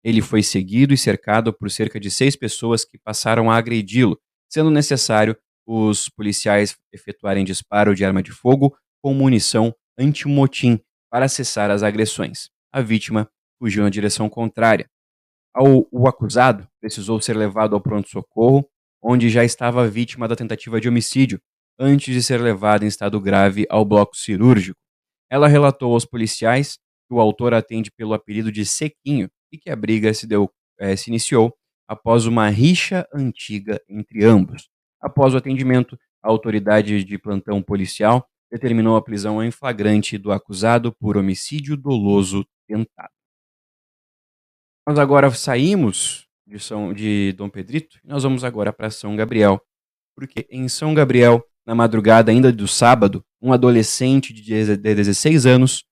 Ele 0.05 0.21
foi 0.21 0.43
seguido 0.43 0.93
e 0.93 0.99
cercado 0.99 1.53
por 1.53 1.71
cerca 1.71 2.01
de 2.01 2.11
seis 2.11 2.35
pessoas 2.35 2.85
que 2.85 2.99
passaram 2.99 3.51
a 3.51 3.57
agredi-lo, 3.57 4.19
sendo 4.49 4.71
necessário 4.71 5.37
os 5.67 6.09
policiais 6.09 6.77
efetuarem 6.93 7.45
disparo 7.45 7.95
de 7.95 8.05
arma 8.05 8.23
de 8.23 8.33
fogo 8.33 8.77
com 9.01 9.15
munição 9.15 9.75
antimotim 9.99 10.81
para 11.11 11.29
cessar 11.29 11.71
as 11.71 11.83
agressões. 11.83 12.51
A 12.73 12.81
vítima 12.81 13.31
fugiu 13.59 13.85
na 13.85 13.91
direção 13.91 14.29
contrária. 14.29 14.89
O 15.57 16.09
acusado 16.09 16.67
precisou 16.81 17.21
ser 17.21 17.37
levado 17.37 17.75
ao 17.75 17.81
pronto-socorro, 17.81 18.69
onde 19.03 19.29
já 19.29 19.45
estava 19.45 19.87
vítima 19.87 20.27
da 20.27 20.35
tentativa 20.35 20.81
de 20.81 20.89
homicídio, 20.89 21.41
antes 21.79 22.15
de 22.15 22.23
ser 22.23 22.41
levado 22.41 22.85
em 22.85 22.89
estado 22.89 23.21
grave 23.21 23.67
ao 23.69 23.85
bloco 23.85 24.17
cirúrgico. 24.17 24.79
Ela 25.31 25.49
relatou 25.49 25.93
aos 25.93 26.05
policiais 26.05 26.79
que 27.09 27.15
o 27.15 27.21
autor 27.21 27.55
atende 27.55 27.91
pelo 27.91 28.15
apelido 28.15 28.51
de 28.51 28.65
Sequinho 28.65 29.31
e 29.53 29.59
que 29.59 29.71
a 29.71 29.77
briga 29.77 30.13
se, 30.15 30.27
deu, 30.27 30.51
é, 30.79 30.97
se 30.97 31.11
iniciou 31.11 31.55
após 31.87 32.27
uma 32.27 32.49
rixa 32.49 33.07
antiga 33.13 33.81
entre 33.89 34.25
ambos. 34.25 34.69
Após 35.01 35.35
o 35.35 35.37
atendimento, 35.37 35.99
a 36.23 36.29
autoridade 36.29 37.05
de 37.05 37.19
plantão 37.19 37.63
policial 37.63 38.27
determinou 38.51 38.97
a 38.97 39.03
prisão 39.03 39.43
em 39.43 39.51
flagrante 39.51 40.17
do 40.17 40.33
acusado 40.33 40.93
por 40.93 41.17
homicídio 41.17 41.77
doloso 41.77 42.47
tentado. 42.67 43.13
Nós 44.87 44.99
agora 44.99 45.31
saímos 45.31 46.27
de, 46.47 46.59
São, 46.59 46.93
de 46.93 47.33
Dom 47.33 47.49
Pedrito 47.49 47.99
e 48.05 48.09
nós 48.09 48.23
vamos 48.23 48.45
agora 48.45 48.73
para 48.73 48.91
São 48.91 49.15
Gabriel, 49.17 49.61
porque 50.17 50.47
em 50.51 50.69
São 50.69 50.93
Gabriel, 50.93 51.45
na 51.67 51.75
madrugada 51.75 52.31
ainda 52.31 52.53
do 52.53 52.67
sábado, 52.67 53.25
um 53.41 53.53
adolescente 53.53 54.33
de 54.33 54.43
16 54.77 55.47
anos 55.47 55.85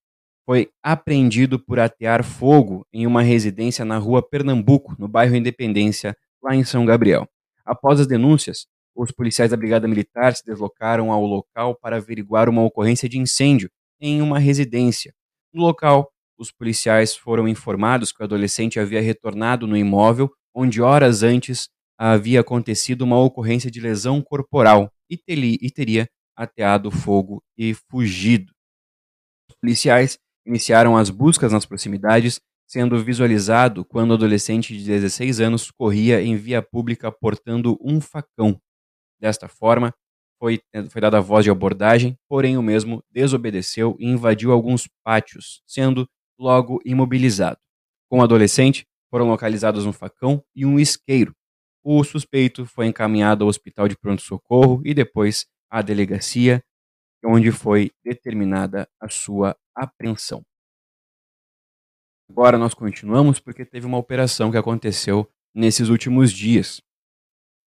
foi 0.45 0.71
apreendido 0.83 1.59
por 1.59 1.79
atear 1.79 2.25
fogo 2.25 2.87
em 2.93 3.07
uma 3.07 3.23
residência 3.23 3.85
na 3.85 3.99
rua 3.99 4.23
Pernambuco, 4.23 4.95
no 4.99 5.07
bairro 5.07 5.37
Independência, 5.37 6.17
lá 6.43 6.55
em 6.55 6.65
São 6.65 6.85
Gabriel. 6.85 7.29
Após 7.65 8.01
as 8.01 8.07
denúncias, 8.07 8.67
os 8.95 9.13
policiais 9.13 9.51
da 9.51 9.57
Brigada 9.57 9.87
Militar 9.87 10.35
se 10.35 10.45
deslocaram 10.45 11.13
ao 11.13 11.25
local 11.25 11.77
para 11.77 11.97
averiguar 11.97 12.49
uma 12.49 12.63
ocorrência 12.63 13.09
de 13.09 13.19
incêndio 13.19 13.71
em 14.01 14.21
uma 14.21 14.39
residência. 14.39 15.15
No 15.53 15.63
local, 15.63 16.11
os 16.39 16.51
policiais 16.51 17.15
foram 17.15 17.47
informados 17.47 18.13
que 18.13 18.23
o 18.23 18.25
adolescente 18.25 18.81
havia 18.81 19.01
retornado 19.01 19.67
no 19.67 19.77
imóvel 19.77 20.31
onde 20.55 20.81
horas 20.81 21.23
antes 21.23 21.69
havia 21.99 22.41
acontecido 22.41 23.03
uma 23.03 23.21
ocorrência 23.21 23.71
de 23.71 23.81
lesão 23.81 24.23
corporal 24.23 24.91
e, 25.09 25.17
teria 25.71 26.09
ateado 26.35 26.91
fogo 26.91 27.43
e 27.59 27.75
fugido. 27.75 28.53
Os 29.51 29.57
policiais 29.61 30.19
iniciaram 30.51 30.97
as 30.97 31.09
buscas 31.09 31.53
nas 31.53 31.65
proximidades, 31.65 32.41
sendo 32.67 33.03
visualizado 33.03 33.85
quando 33.85 34.15
adolescente 34.15 34.77
de 34.77 34.85
16 34.85 35.41
anos 35.41 35.71
corria 35.71 36.21
em 36.21 36.37
via 36.37 36.61
pública 36.61 37.11
portando 37.11 37.79
um 37.81 38.01
facão. 38.01 38.61
Desta 39.19 39.49
forma, 39.49 39.95
foi, 40.39 40.61
foi 40.89 41.01
dada 41.01 41.19
a 41.19 41.21
voz 41.21 41.45
de 41.45 41.51
abordagem, 41.51 42.19
porém 42.29 42.57
o 42.57 42.63
mesmo 42.63 43.03
desobedeceu 43.11 43.97
e 43.99 44.07
invadiu 44.07 44.53
alguns 44.53 44.89
pátios, 45.05 45.63
sendo 45.67 46.09
logo 46.39 46.81
imobilizado. 46.85 47.59
Com 48.09 48.19
o 48.19 48.23
adolescente, 48.23 48.87
foram 49.11 49.29
localizados 49.29 49.85
um 49.85 49.93
facão 49.93 50.43
e 50.55 50.65
um 50.65 50.79
isqueiro. 50.79 51.35
O 51.83 52.03
suspeito 52.05 52.67
foi 52.67 52.87
encaminhado 52.87 53.45
ao 53.45 53.49
hospital 53.49 53.89
de 53.89 53.97
pronto-socorro 53.97 54.81
e 54.85 54.95
depois 54.95 55.47
à 55.69 55.83
delegacia, 55.83 56.63
onde 57.25 57.53
foi 57.53 57.91
determinada 58.05 58.89
a 59.01 59.09
sua 59.09 59.57
apreensão. 59.75 60.43
Agora 62.31 62.57
nós 62.57 62.75
continuamos 62.75 63.41
porque 63.41 63.65
teve 63.65 63.87
uma 63.87 63.99
operação 63.99 64.51
que 64.51 64.57
aconteceu 64.57 65.29
nesses 65.55 65.89
últimos 65.89 66.33
dias. 66.33 66.81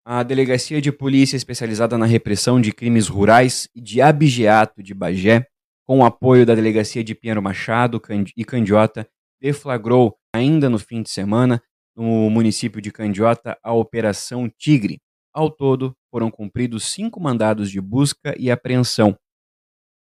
A 0.04 0.22
Delegacia 0.22 0.80
de 0.80 0.90
Polícia 0.90 1.36
especializada 1.36 1.96
na 1.96 2.06
repressão 2.06 2.60
de 2.60 2.72
crimes 2.72 3.08
rurais 3.08 3.68
e 3.74 3.80
de 3.80 4.00
abigeato 4.00 4.82
de 4.82 4.94
Bagé, 4.94 5.46
com 5.86 6.00
o 6.00 6.04
apoio 6.04 6.44
da 6.44 6.54
Delegacia 6.54 7.04
de 7.04 7.14
Pinheiro 7.14 7.42
Machado 7.42 8.00
e 8.36 8.44
Candiota, 8.44 9.08
deflagrou 9.40 10.16
ainda 10.34 10.68
no 10.68 10.78
fim 10.78 11.02
de 11.02 11.10
semana 11.10 11.62
no 11.94 12.30
município 12.30 12.80
de 12.80 12.90
Candiota 12.90 13.58
a 13.62 13.72
Operação 13.72 14.48
Tigre. 14.48 15.00
Ao 15.32 15.50
todo, 15.50 15.96
foram 16.10 16.30
cumpridos 16.30 16.84
cinco 16.92 17.20
mandados 17.20 17.70
de 17.70 17.80
busca 17.80 18.34
e 18.38 18.50
apreensão. 18.50 19.16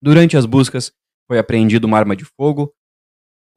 Durante 0.02 0.38
as 0.38 0.46
buscas, 0.46 0.92
foi 1.28 1.40
apreendida 1.40 1.88
uma 1.88 1.98
arma 1.98 2.16
de 2.16 2.24
fogo, 2.24 2.74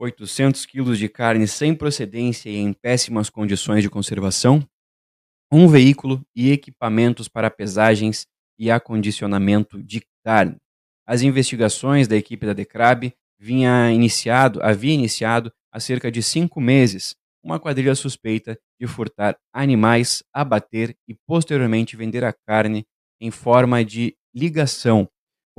800 0.00 0.64
quilos 0.64 0.98
de 0.98 1.08
carne 1.08 1.46
sem 1.46 1.74
procedência 1.74 2.48
e 2.48 2.56
em 2.56 2.72
péssimas 2.72 3.28
condições 3.28 3.82
de 3.82 3.90
conservação, 3.90 4.66
um 5.52 5.68
veículo 5.68 6.24
e 6.34 6.50
equipamentos 6.50 7.28
para 7.28 7.50
pesagens 7.50 8.26
e 8.58 8.70
acondicionamento 8.70 9.82
de 9.82 10.02
carne. 10.24 10.56
As 11.06 11.22
investigações 11.22 12.08
da 12.08 12.16
equipe 12.16 12.46
da 12.46 12.52
Decrab 12.52 13.12
vinha 13.38 13.92
iniciado, 13.92 14.62
havia 14.62 14.94
iniciado 14.94 15.52
há 15.72 15.78
cerca 15.80 16.10
de 16.10 16.22
cinco 16.22 16.60
meses 16.60 17.14
uma 17.42 17.58
quadrilha 17.58 17.94
suspeita 17.94 18.58
de 18.78 18.86
furtar 18.86 19.36
animais, 19.52 20.22
abater 20.32 20.94
e 21.08 21.14
posteriormente 21.26 21.96
vender 21.96 22.24
a 22.24 22.32
carne 22.32 22.86
em 23.20 23.30
forma 23.30 23.84
de 23.84 24.16
ligação. 24.34 25.08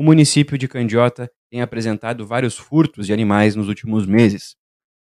O 0.01 0.03
município 0.03 0.57
de 0.57 0.67
Candiota 0.67 1.31
tem 1.51 1.61
apresentado 1.61 2.25
vários 2.25 2.57
furtos 2.57 3.05
de 3.05 3.13
animais 3.13 3.55
nos 3.55 3.67
últimos 3.67 4.07
meses. 4.07 4.55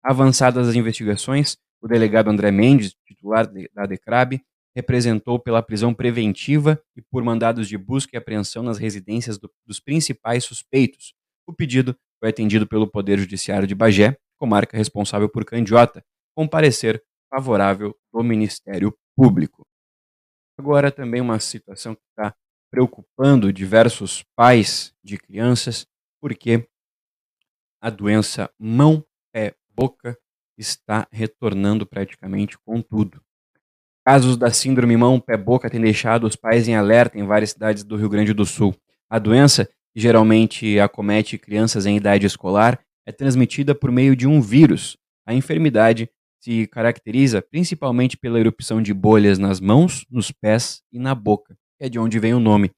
Avançadas 0.03 0.67
as 0.67 0.75
investigações, 0.75 1.57
o 1.81 1.88
delegado 1.88 2.29
André 2.29 2.51
Mendes, 2.51 2.93
titular 3.03 3.51
da 3.73 3.88
DECRAB, 3.88 4.39
representou 4.75 5.39
pela 5.39 5.63
prisão 5.63 5.95
preventiva 5.95 6.79
e 6.95 7.01
por 7.01 7.23
mandados 7.23 7.67
de 7.67 7.75
busca 7.75 8.12
e 8.15 8.17
apreensão 8.19 8.62
nas 8.62 8.77
residências 8.77 9.39
do, 9.39 9.51
dos 9.65 9.79
principais 9.79 10.45
suspeitos. 10.45 11.15
O 11.47 11.53
pedido 11.53 11.97
foi 12.19 12.29
atendido 12.29 12.67
pelo 12.67 12.85
Poder 12.85 13.17
Judiciário 13.17 13.67
de 13.67 13.73
Bagé, 13.73 14.15
comarca 14.38 14.77
responsável 14.77 15.27
por 15.27 15.43
Candiota, 15.43 16.05
com 16.35 16.47
parecer 16.47 17.03
favorável 17.31 17.97
do 18.13 18.21
Ministério 18.21 18.95
Público. 19.17 19.65
Agora 20.56 20.91
também 20.91 21.19
uma 21.19 21.39
situação 21.39 21.95
que 21.95 22.03
está 22.12 22.36
preocupando 22.73 23.53
diversos 23.53 24.25
pais 24.36 24.95
de 25.03 25.15
crianças 25.15 25.86
porque 26.19 26.67
a 27.79 27.91
doença 27.91 28.49
mão, 28.57 29.05
pé, 29.31 29.53
boca 29.69 30.17
está 30.57 31.07
retornando 31.12 31.86
praticamente 31.86 32.57
com 32.57 32.81
tudo. 32.81 33.21
Casos 34.03 34.38
da 34.38 34.49
síndrome 34.49 34.97
mão, 34.97 35.19
pé, 35.19 35.38
boca 35.38 35.69
têm 35.69 35.79
deixado 35.79 36.25
os 36.25 36.36
pais 36.36 36.67
em 36.67 36.73
alerta 36.73 37.19
em 37.19 37.27
várias 37.27 37.51
cidades 37.51 37.83
do 37.83 37.95
Rio 37.95 38.09
Grande 38.09 38.33
do 38.33 38.43
Sul. 38.43 38.75
A 39.07 39.19
doença, 39.19 39.65
que 39.93 40.01
geralmente 40.01 40.79
acomete 40.79 41.38
crianças 41.38 41.86
em 41.86 41.95
idade 41.95 42.25
escolar, 42.25 42.83
é 43.05 43.12
transmitida 43.12 43.75
por 43.75 43.91
meio 43.91 44.15
de 44.15 44.27
um 44.27 44.41
vírus. 44.41 44.97
A 45.27 45.36
enfermidade 45.36 46.09
se 46.39 46.65
caracteriza 46.65 47.39
principalmente 47.39 48.17
pela 48.17 48.39
erupção 48.39 48.81
de 48.81 48.95
bolhas 48.95 49.38
nas 49.38 49.59
mãos, 49.59 50.07
nos 50.09 50.31
pés 50.31 50.81
e 50.91 50.97
na 50.97 51.13
boca, 51.13 51.55
é 51.84 51.89
de 51.89 52.00
onde 52.00 52.17
vem 52.19 52.34
o 52.34 52.39
nome 52.39 52.72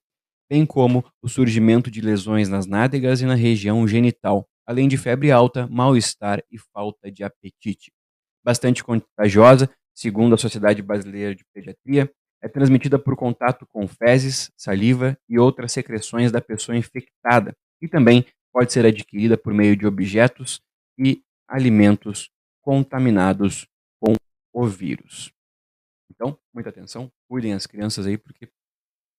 bem 0.48 0.64
como 0.64 1.04
o 1.22 1.28
surgimento 1.28 1.90
de 1.90 2.00
lesões 2.00 2.48
nas 2.48 2.66
nádegas 2.66 3.20
e 3.20 3.26
na 3.26 3.34
região 3.34 3.86
genital, 3.86 4.48
além 4.64 4.88
de 4.88 4.96
febre 4.96 5.30
alta, 5.30 5.66
mal-estar 5.66 6.42
e 6.50 6.58
falta 6.58 7.10
de 7.10 7.24
apetite. 7.24 7.92
Bastante 8.44 8.82
contagiosa, 8.82 9.68
segundo 9.94 10.34
a 10.34 10.38
Sociedade 10.38 10.82
Brasileira 10.82 11.34
de 11.34 11.44
Pediatria, 11.52 12.10
é 12.40 12.48
transmitida 12.48 12.98
por 12.98 13.16
contato 13.16 13.66
com 13.72 13.88
fezes, 13.88 14.50
saliva 14.56 15.18
e 15.28 15.38
outras 15.38 15.72
secreções 15.72 16.30
da 16.30 16.40
pessoa 16.40 16.76
infectada, 16.76 17.56
e 17.82 17.88
também 17.88 18.24
pode 18.52 18.72
ser 18.72 18.86
adquirida 18.86 19.36
por 19.36 19.52
meio 19.52 19.76
de 19.76 19.86
objetos 19.86 20.60
e 20.98 21.22
alimentos 21.48 22.30
contaminados 22.62 23.66
com 24.00 24.14
o 24.52 24.66
vírus. 24.66 25.32
Então, 26.10 26.38
muita 26.54 26.70
atenção, 26.70 27.10
cuidem 27.28 27.52
as 27.52 27.66
crianças 27.66 28.06
aí, 28.06 28.16
porque 28.16 28.48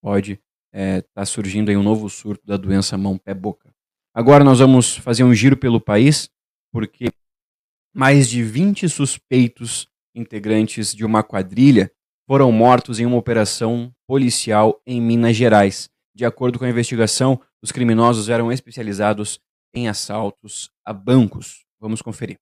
pode 0.01 0.33
está 0.33 0.79
é, 0.79 1.01
tá 1.13 1.25
surgindo 1.25 1.69
aí 1.69 1.77
um 1.77 1.83
novo 1.83 2.09
surto 2.09 2.45
da 2.45 2.57
doença 2.57 2.97
mão-pé-boca. 2.97 3.73
Agora 4.13 4.43
nós 4.43 4.59
vamos 4.59 4.97
fazer 4.97 5.23
um 5.23 5.33
giro 5.33 5.57
pelo 5.57 5.79
país, 5.79 6.29
porque 6.71 7.09
mais 7.93 8.29
de 8.29 8.43
20 8.43 8.87
suspeitos 8.89 9.87
integrantes 10.15 10.93
de 10.93 11.05
uma 11.05 11.23
quadrilha 11.23 11.91
foram 12.27 12.51
mortos 12.51 12.99
em 12.99 13.05
uma 13.05 13.17
operação 13.17 13.91
policial 14.05 14.81
em 14.85 15.01
Minas 15.01 15.35
Gerais. 15.35 15.89
De 16.13 16.25
acordo 16.25 16.59
com 16.59 16.65
a 16.65 16.69
investigação, 16.69 17.39
os 17.61 17.71
criminosos 17.71 18.27
eram 18.27 18.51
especializados 18.51 19.39
em 19.73 19.87
assaltos 19.87 20.69
a 20.83 20.91
bancos. 20.91 21.65
Vamos 21.79 22.01
conferir. 22.01 22.37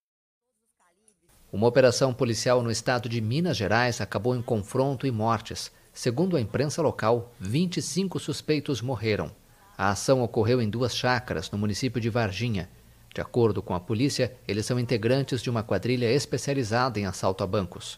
Uma 1.52 1.68
operação 1.68 2.14
policial 2.14 2.62
no 2.64 2.72
estado 2.72 3.08
de 3.08 3.22
Minas 3.22 3.56
Gerais 3.56 4.02
acabou 4.02 4.36
em 4.36 4.42
confronto 4.42 5.06
e 5.06 5.12
mortes. 5.12 5.72
Segundo 5.96 6.36
a 6.36 6.42
imprensa 6.42 6.82
local, 6.82 7.34
25 7.40 8.20
suspeitos 8.20 8.82
morreram. 8.82 9.32
A 9.78 9.92
ação 9.92 10.22
ocorreu 10.22 10.62
em 10.62 10.70
duas 10.70 10.94
chácaras, 10.94 11.50
no 11.50 11.58
município 11.58 12.02
de 12.02 12.10
Varginha. 12.10 12.70
De 13.14 13.22
acordo 13.22 13.64
com 13.64 13.74
a 13.74 13.80
polícia, 13.80 14.36
eles 14.46 14.66
são 14.66 14.78
integrantes 14.78 15.42
de 15.42 15.50
uma 15.50 15.64
quadrilha 15.64 16.12
especializada 16.12 17.00
em 17.00 17.06
assalto 17.06 17.46
a 17.46 17.48
bancos. 17.48 17.98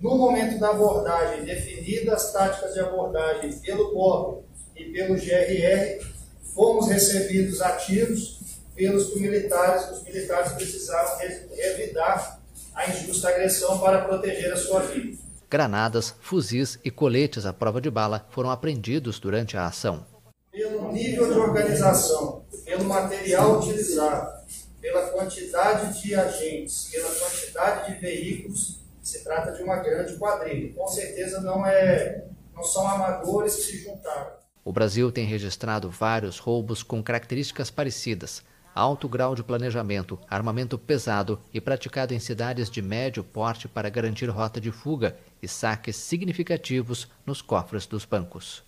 No 0.00 0.16
momento 0.16 0.60
da 0.60 0.70
abordagem, 0.70 1.44
definidas 1.44 2.14
as 2.14 2.32
táticas 2.32 2.72
de 2.72 2.78
abordagem 2.78 3.52
pelo 3.62 3.92
BOP 3.92 4.44
e 4.76 4.84
pelo 4.84 5.16
GRR, 5.16 6.06
fomos 6.54 6.86
recebidos 6.86 7.60
a 7.60 7.72
tiros 7.78 8.38
pelos 8.76 9.16
militares. 9.16 9.90
Os 9.90 10.04
militares 10.04 10.52
precisaram 10.52 11.18
revidar 11.18 12.40
a 12.76 12.88
injusta 12.88 13.28
agressão 13.28 13.80
para 13.80 14.02
proteger 14.02 14.52
a 14.52 14.56
sua 14.56 14.82
vida. 14.82 15.27
Granadas, 15.50 16.14
fuzis 16.20 16.78
e 16.84 16.90
coletes 16.90 17.46
à 17.46 17.54
prova 17.54 17.80
de 17.80 17.90
bala 17.90 18.26
foram 18.28 18.50
apreendidos 18.50 19.18
durante 19.18 19.56
a 19.56 19.64
ação. 19.64 20.04
Pelo 20.52 20.92
nível 20.92 21.32
de 21.32 21.38
organização, 21.38 22.44
pelo 22.66 22.84
material 22.84 23.58
utilizado, 23.58 24.42
pela 24.78 25.08
quantidade 25.08 26.02
de 26.02 26.14
agentes, 26.14 26.90
pela 26.90 27.08
quantidade 27.08 27.94
de 27.94 27.98
veículos, 27.98 28.80
se 29.02 29.24
trata 29.24 29.52
de 29.52 29.62
uma 29.62 29.76
grande 29.76 30.18
quadrilha. 30.18 30.74
Com 30.74 30.86
certeza 30.86 31.40
não 31.40 31.64
é, 31.64 32.26
não 32.54 32.62
são 32.62 32.86
amadores 32.86 33.54
que 33.54 33.62
se 33.62 33.78
juntaram. 33.78 34.32
O 34.62 34.70
Brasil 34.70 35.10
tem 35.10 35.24
registrado 35.24 35.88
vários 35.88 36.38
roubos 36.38 36.82
com 36.82 37.02
características 37.02 37.70
parecidas, 37.70 38.42
alto 38.74 39.08
grau 39.08 39.34
de 39.34 39.42
planejamento, 39.42 40.18
armamento 40.28 40.78
pesado 40.78 41.40
e 41.54 41.60
praticado 41.60 42.12
em 42.12 42.20
cidades 42.20 42.70
de 42.70 42.82
médio 42.82 43.24
porte 43.24 43.66
para 43.66 43.88
garantir 43.88 44.26
rota 44.26 44.60
de 44.60 44.70
fuga 44.70 45.16
e 45.42 45.48
saques 45.48 45.96
significativos 45.96 47.08
nos 47.26 47.40
cofres 47.42 47.86
dos 47.86 48.04
bancos. 48.04 48.64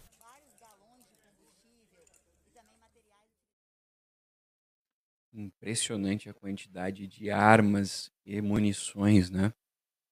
Impressionante 5.32 6.28
a 6.28 6.34
quantidade 6.34 7.06
de 7.06 7.30
armas 7.30 8.10
e 8.26 8.40
munições, 8.42 9.30
né? 9.30 9.52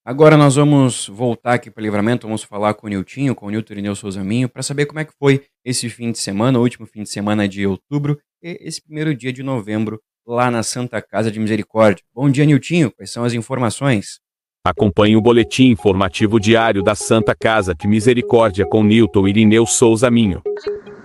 Agora 0.04 0.38
nós 0.38 0.54
vamos 0.54 1.06
voltar 1.06 1.54
aqui 1.54 1.70
para 1.70 1.82
o 1.82 1.84
livramento, 1.84 2.26
vamos 2.26 2.42
falar 2.42 2.72
com 2.72 2.86
o 2.86 2.90
Niltinho, 2.90 3.34
com 3.34 3.46
o 3.46 3.50
Nilton 3.50 3.74
Irineu 3.74 3.94
Souza 3.94 4.24
Minho, 4.24 4.48
para 4.48 4.62
saber 4.62 4.86
como 4.86 5.00
é 5.00 5.04
que 5.04 5.12
foi 5.12 5.44
esse 5.62 5.90
fim 5.90 6.10
de 6.10 6.18
semana, 6.18 6.58
o 6.58 6.62
último 6.62 6.86
fim 6.86 7.02
de 7.02 7.10
semana 7.10 7.46
de 7.46 7.66
outubro 7.66 8.18
e 8.42 8.56
esse 8.60 8.80
primeiro 8.80 9.14
dia 9.14 9.32
de 9.32 9.42
novembro 9.42 10.00
lá 10.26 10.50
na 10.50 10.62
Santa 10.62 11.02
Casa 11.02 11.30
de 11.30 11.38
Misericórdia. 11.38 12.04
Bom 12.14 12.30
dia, 12.30 12.46
Niltinho. 12.46 12.90
Quais 12.90 13.10
são 13.10 13.24
as 13.24 13.34
informações? 13.34 14.20
Acompanhe 14.68 15.16
o 15.16 15.20
boletim 15.22 15.68
informativo 15.68 16.38
diário 16.38 16.82
da 16.82 16.94
Santa 16.94 17.34
Casa 17.34 17.74
de 17.74 17.88
Misericórdia 17.88 18.66
com 18.66 18.84
Newton 18.84 19.26
Irineu 19.26 19.64
Souza 19.64 20.10
Minho. 20.10 20.42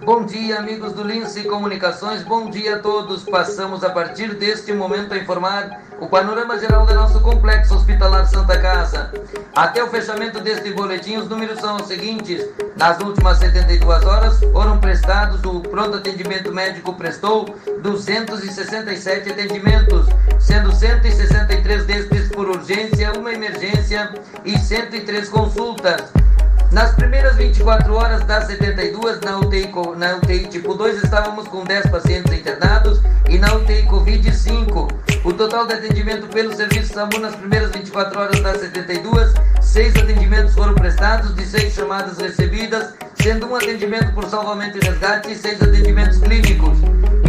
Bom 0.06 0.26
dia, 0.26 0.60
amigos 0.60 0.92
do 0.92 1.02
Lince 1.02 1.46
Comunicações. 1.46 2.24
Bom 2.24 2.50
dia 2.50 2.76
a 2.76 2.80
todos. 2.80 3.24
Passamos 3.24 3.86
a 3.86 3.90
partir 3.90 4.36
deste 4.36 4.74
momento 4.74 5.14
a 5.14 5.18
informar 5.18 5.82
o 5.98 6.08
panorama 6.08 6.60
geral 6.60 6.86
do 6.86 6.94
nosso 6.94 7.22
complexo 7.22 7.74
hospitalar 7.74 8.28
Santa 8.28 8.60
Casa. 8.60 9.14
Até 9.56 9.82
o 9.82 9.88
fechamento 9.88 10.42
deste 10.42 10.74
boletim, 10.74 11.16
os 11.16 11.30
números 11.30 11.58
são 11.62 11.78
os 11.78 11.88
seguintes: 11.88 12.46
nas 12.76 13.00
últimas 13.00 13.38
72 13.38 14.04
horas 14.04 14.42
foram 14.52 14.78
prestados, 14.78 15.42
o 15.46 15.62
pronto 15.62 15.96
atendimento 15.96 16.54
médico 16.54 16.94
prestou 16.96 17.46
267 17.82 19.30
atendimentos, 19.32 20.06
sendo 20.38 20.74
163 20.74 21.86
destes 21.86 22.28
por 22.28 22.50
urgência, 22.50 23.14
uma 23.18 23.32
emergência 23.32 24.14
e 24.44 24.58
103 24.58 25.30
consultas. 25.30 26.12
Nas 26.74 26.96
primeiras 26.96 27.36
24 27.36 27.94
horas 27.94 28.26
das 28.26 28.48
72, 28.48 29.20
na 29.20 29.38
UTI, 29.38 29.72
na 29.96 30.16
UTI 30.16 30.48
tipo 30.48 30.74
2, 30.74 31.04
estávamos 31.04 31.48
com 31.48 31.64
10 31.64 31.86
pacientes 31.92 32.34
internados 32.34 33.00
e 33.30 33.38
na 33.38 33.54
UTI 33.54 33.84
Covid 33.84 34.36
5. 34.36 34.88
O 35.24 35.34
total 35.34 35.68
de 35.68 35.76
atendimento 35.76 36.26
pelo 36.30 36.52
serviço 36.56 36.92
SAMU 36.92 37.20
nas 37.20 37.36
primeiras 37.36 37.70
24 37.74 38.20
horas 38.20 38.40
das 38.40 38.60
72, 38.60 39.34
6 39.62 39.98
atendimentos 39.98 40.56
foram 40.56 40.74
prestados, 40.74 41.36
de 41.36 41.46
6 41.46 41.74
chamadas 41.76 42.18
recebidas, 42.18 42.96
sendo 43.22 43.46
um 43.46 43.56
atendimento 43.56 44.12
por 44.12 44.26
salvamento 44.26 44.80
e 44.80 44.82
resgate 44.82 45.32
e 45.32 45.36
6 45.36 45.62
atendimentos 45.62 46.18
clínicos. 46.18 46.80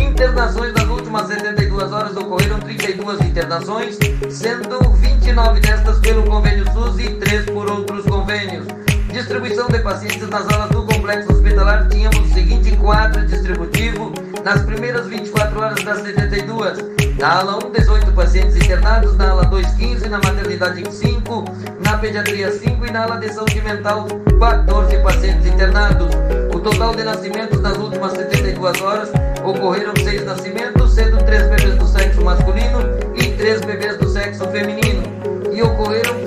Internações 0.00 0.72
nas 0.72 0.88
últimas 0.88 1.28
72 1.28 1.92
horas 1.92 2.16
ocorreram 2.16 2.60
32 2.60 3.20
internações, 3.20 3.98
sendo 4.30 4.80
29 4.94 5.60
destas 5.60 5.98
pelo 5.98 6.22
convênio 6.22 6.64
SUS 6.72 6.98
e 6.98 7.10
3 7.16 7.44
por 7.50 7.70
outros 7.70 8.06
convênios. 8.06 8.83
Distribuição 9.14 9.68
de 9.68 9.78
pacientes 9.78 10.28
nas 10.28 10.44
alas 10.52 10.70
do 10.70 10.82
complexo 10.82 11.32
hospitalar 11.32 11.86
tínhamos 11.88 12.18
o 12.18 12.34
seguinte 12.34 12.76
quadro 12.78 13.24
distributivo 13.24 14.12
nas 14.44 14.62
primeiras 14.62 15.06
24 15.06 15.56
horas 15.56 15.84
das 15.84 16.00
72. 16.00 16.78
Na 17.16 17.38
ala 17.38 17.64
1, 17.64 17.70
18 17.70 18.10
pacientes 18.10 18.56
internados, 18.56 19.16
na 19.16 19.30
ala 19.30 19.44
2, 19.44 19.74
15, 19.74 20.08
na 20.08 20.18
maternidade 20.18 20.92
5, 20.92 21.44
na 21.80 21.96
pediatria 21.98 22.50
5 22.50 22.86
e 22.86 22.90
na 22.90 23.04
ala 23.04 23.18
de 23.18 23.32
saúde 23.32 23.62
mental 23.62 24.08
14 24.40 24.98
pacientes 24.98 25.46
internados. 25.46 26.08
O 26.52 26.58
total 26.58 26.96
de 26.96 27.04
nascimentos 27.04 27.60
nas 27.60 27.78
últimas 27.78 28.14
72 28.14 28.80
horas 28.80 29.10
ocorreram 29.44 29.94
6 29.96 30.24
nascimentos, 30.24 30.92
sendo 30.92 31.18
3 31.18 31.50
bebês 31.50 31.76
do 31.76 31.86
sexo 31.86 32.20
masculino 32.20 32.80
e 33.14 33.30
3 33.30 33.60
bebês 33.60 33.96
do 33.96 34.08
sexo 34.08 34.44
feminino. 34.48 35.04
E 35.52 35.62
ocorreram 35.62 36.23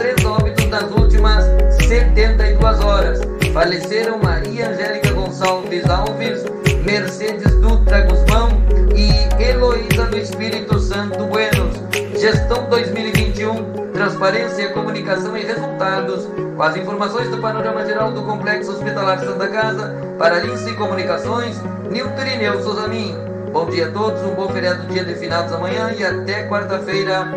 Faleceram 3.68 4.18
Maria 4.20 4.70
Angélica 4.70 5.12
Gonçalves 5.12 5.90
Alves, 5.90 6.42
Mercedes 6.86 7.54
Dutra 7.56 8.00
Guzmão 8.00 8.50
e 8.96 9.44
Heloísa 9.44 10.06
do 10.06 10.18
Espírito 10.18 10.80
Santo 10.80 11.26
Buenos. 11.26 11.76
Gestão 12.18 12.70
2021, 12.70 13.92
Transparência, 13.92 14.70
Comunicação 14.70 15.36
e 15.36 15.44
Resultados. 15.44 16.30
Com 16.56 16.64
as 16.64 16.78
informações 16.78 17.28
do 17.28 17.40
panorama 17.40 17.86
geral 17.86 18.14
do 18.14 18.24
Complexo 18.24 18.72
Hospitalar 18.72 19.20
Santa 19.20 19.50
Casa, 19.50 19.94
para 20.18 20.40
Lince 20.40 20.74
Comunicações, 20.76 21.62
Nilton 21.92 22.22
Irineu 22.22 22.64
Souza 22.64 22.88
Minho. 22.88 23.20
Bom 23.52 23.66
dia 23.70 23.90
a 23.90 23.92
todos, 23.92 24.24
um 24.24 24.34
bom 24.34 24.48
feriado 24.48 24.88
dia 24.88 25.04
de 25.04 25.14
finados 25.16 25.52
amanhã 25.52 25.92
e 25.92 26.06
até 26.06 26.48
quarta-feira, 26.48 27.28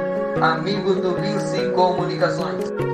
amigos 0.40 0.94
do 0.94 1.18
Lince 1.18 1.70
Comunicações. 1.74 2.89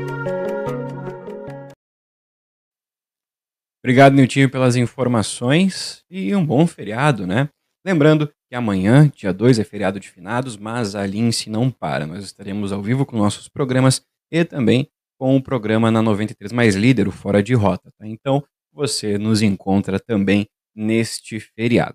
Obrigado, 3.87 4.15
Niltinho, 4.15 4.51
pelas 4.51 4.75
informações 4.75 6.03
e 6.11 6.35
um 6.35 6.45
bom 6.45 6.67
feriado, 6.67 7.25
né? 7.25 7.49
Lembrando 7.87 8.29
que 8.49 8.57
amanhã, 8.57 9.09
dia 9.15 9.33
2, 9.33 9.61
é 9.61 9.65
feriado 9.65 10.01
de 10.01 10.11
finados, 10.11 10.57
mas 10.57 10.97
a 10.97 11.07
Lince 11.07 11.49
não 11.49 11.71
para. 11.71 12.05
Nós 12.05 12.25
estaremos 12.25 12.73
ao 12.73 12.83
vivo 12.83 13.07
com 13.07 13.17
nossos 13.17 13.47
programas 13.47 14.03
e 14.29 14.45
também 14.45 14.89
com 15.17 15.37
o 15.37 15.41
programa 15.41 15.89
na 15.89 16.03
93 16.03 16.51
Mais 16.51 16.75
Líder, 16.75 17.07
o 17.07 17.13
Fora 17.13 17.41
de 17.41 17.55
Rota. 17.55 17.93
Tá? 17.97 18.09
Então, 18.09 18.43
você 18.73 19.19
nos 19.19 19.41
encontra 19.41 20.01
também 20.01 20.49
neste 20.75 21.39
feriado. 21.39 21.95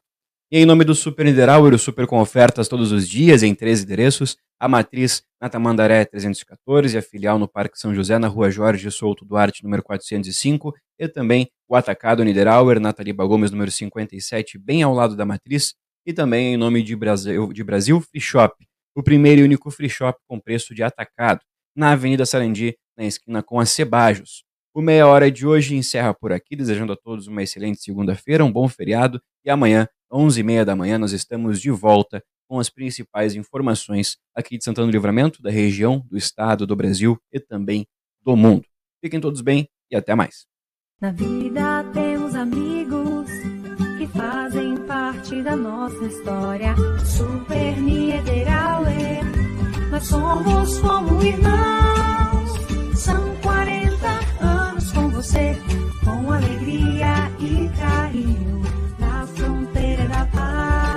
E 0.49 0.59
em 0.59 0.65
nome 0.65 0.85
do 0.85 0.95
Super 0.95 1.25
Niederauer, 1.25 1.73
o 1.73 1.77
Super 1.77 2.07
com 2.07 2.21
ofertas 2.21 2.69
todos 2.69 2.93
os 2.93 3.05
dias 3.05 3.43
em 3.43 3.53
três 3.53 3.83
endereços, 3.83 4.37
a 4.61 4.67
matriz 4.67 5.23
na 5.41 5.49
Tamandaré 5.49 6.05
314, 6.05 6.95
a 6.95 7.01
filial 7.01 7.39
no 7.39 7.47
Parque 7.47 7.79
São 7.79 7.95
José, 7.95 8.19
na 8.19 8.27
rua 8.27 8.51
Jorge 8.51 8.91
Souto 8.91 9.25
Duarte, 9.25 9.63
número 9.63 9.81
405, 9.81 10.71
e 10.99 11.07
também 11.07 11.49
o 11.67 11.75
Atacado 11.75 12.23
Niederauer, 12.23 12.79
na 12.79 12.93
Taliba 12.93 13.25
Gomes, 13.25 13.49
número 13.49 13.71
57, 13.71 14.59
bem 14.59 14.83
ao 14.83 14.93
lado 14.93 15.15
da 15.15 15.25
matriz, 15.25 15.73
e 16.05 16.13
também 16.13 16.53
em 16.53 16.57
nome 16.57 16.83
de 16.83 16.95
Brasil, 16.95 17.51
de 17.51 17.63
Brasil 17.63 17.99
Free 18.01 18.21
Shop, 18.21 18.53
o 18.95 19.01
primeiro 19.01 19.41
e 19.41 19.43
único 19.45 19.71
free 19.71 19.89
shop 19.89 20.19
com 20.27 20.39
preço 20.39 20.75
de 20.75 20.83
atacado, 20.83 21.41
na 21.75 21.93
Avenida 21.93 22.23
Sarandi, 22.23 22.77
na 22.95 23.05
esquina 23.05 23.41
com 23.41 23.59
a 23.59 23.65
Cebajos. 23.65 24.43
O 24.75 24.81
Meia 24.81 25.07
Hora 25.07 25.31
de 25.31 25.47
hoje 25.47 25.75
encerra 25.75 26.13
por 26.13 26.31
aqui, 26.31 26.55
desejando 26.55 26.93
a 26.93 26.95
todos 26.95 27.25
uma 27.25 27.41
excelente 27.41 27.81
segunda-feira, 27.81 28.45
um 28.45 28.51
bom 28.51 28.67
feriado, 28.67 29.19
e 29.43 29.49
amanhã 29.49 29.87
11h30 30.13 30.65
da 30.65 30.75
manhã, 30.75 30.99
nós 30.99 31.13
estamos 31.13 31.59
de 31.59 31.71
volta 31.71 32.23
com 32.51 32.59
as 32.59 32.69
principais 32.69 33.33
informações 33.33 34.17
aqui 34.35 34.57
de 34.57 34.65
Santana 34.65 34.85
do 34.85 34.91
Livramento, 34.91 35.41
da 35.41 35.49
região, 35.49 36.05
do 36.09 36.17
estado, 36.17 36.67
do 36.67 36.75
Brasil 36.75 37.17
e 37.31 37.39
também 37.39 37.87
do 38.21 38.35
mundo. 38.35 38.65
Fiquem 39.01 39.21
todos 39.21 39.39
bem 39.39 39.69
e 39.89 39.95
até 39.95 40.13
mais. 40.15 40.45
Na 40.99 41.13
vida 41.13 41.81
temos 41.93 42.35
amigos 42.35 43.29
que 43.97 44.05
fazem 44.07 44.75
parte 44.85 45.41
da 45.41 45.55
nossa 45.55 46.03
história. 46.03 46.75
Super 47.05 47.79
Niederauer, 47.79 49.21
nós 49.89 50.05
somos 50.05 50.77
como 50.79 51.23
irmãos. 51.23 52.99
São 52.99 53.33
40 53.37 54.45
anos 54.45 54.91
com 54.91 55.07
você, 55.07 55.55
com 56.03 56.29
alegria 56.29 57.31
e 57.39 57.69
carinho, 57.79 58.61
na 58.99 59.25
fronteira 59.25 60.05
da 60.09 60.25
paz. 60.25 60.90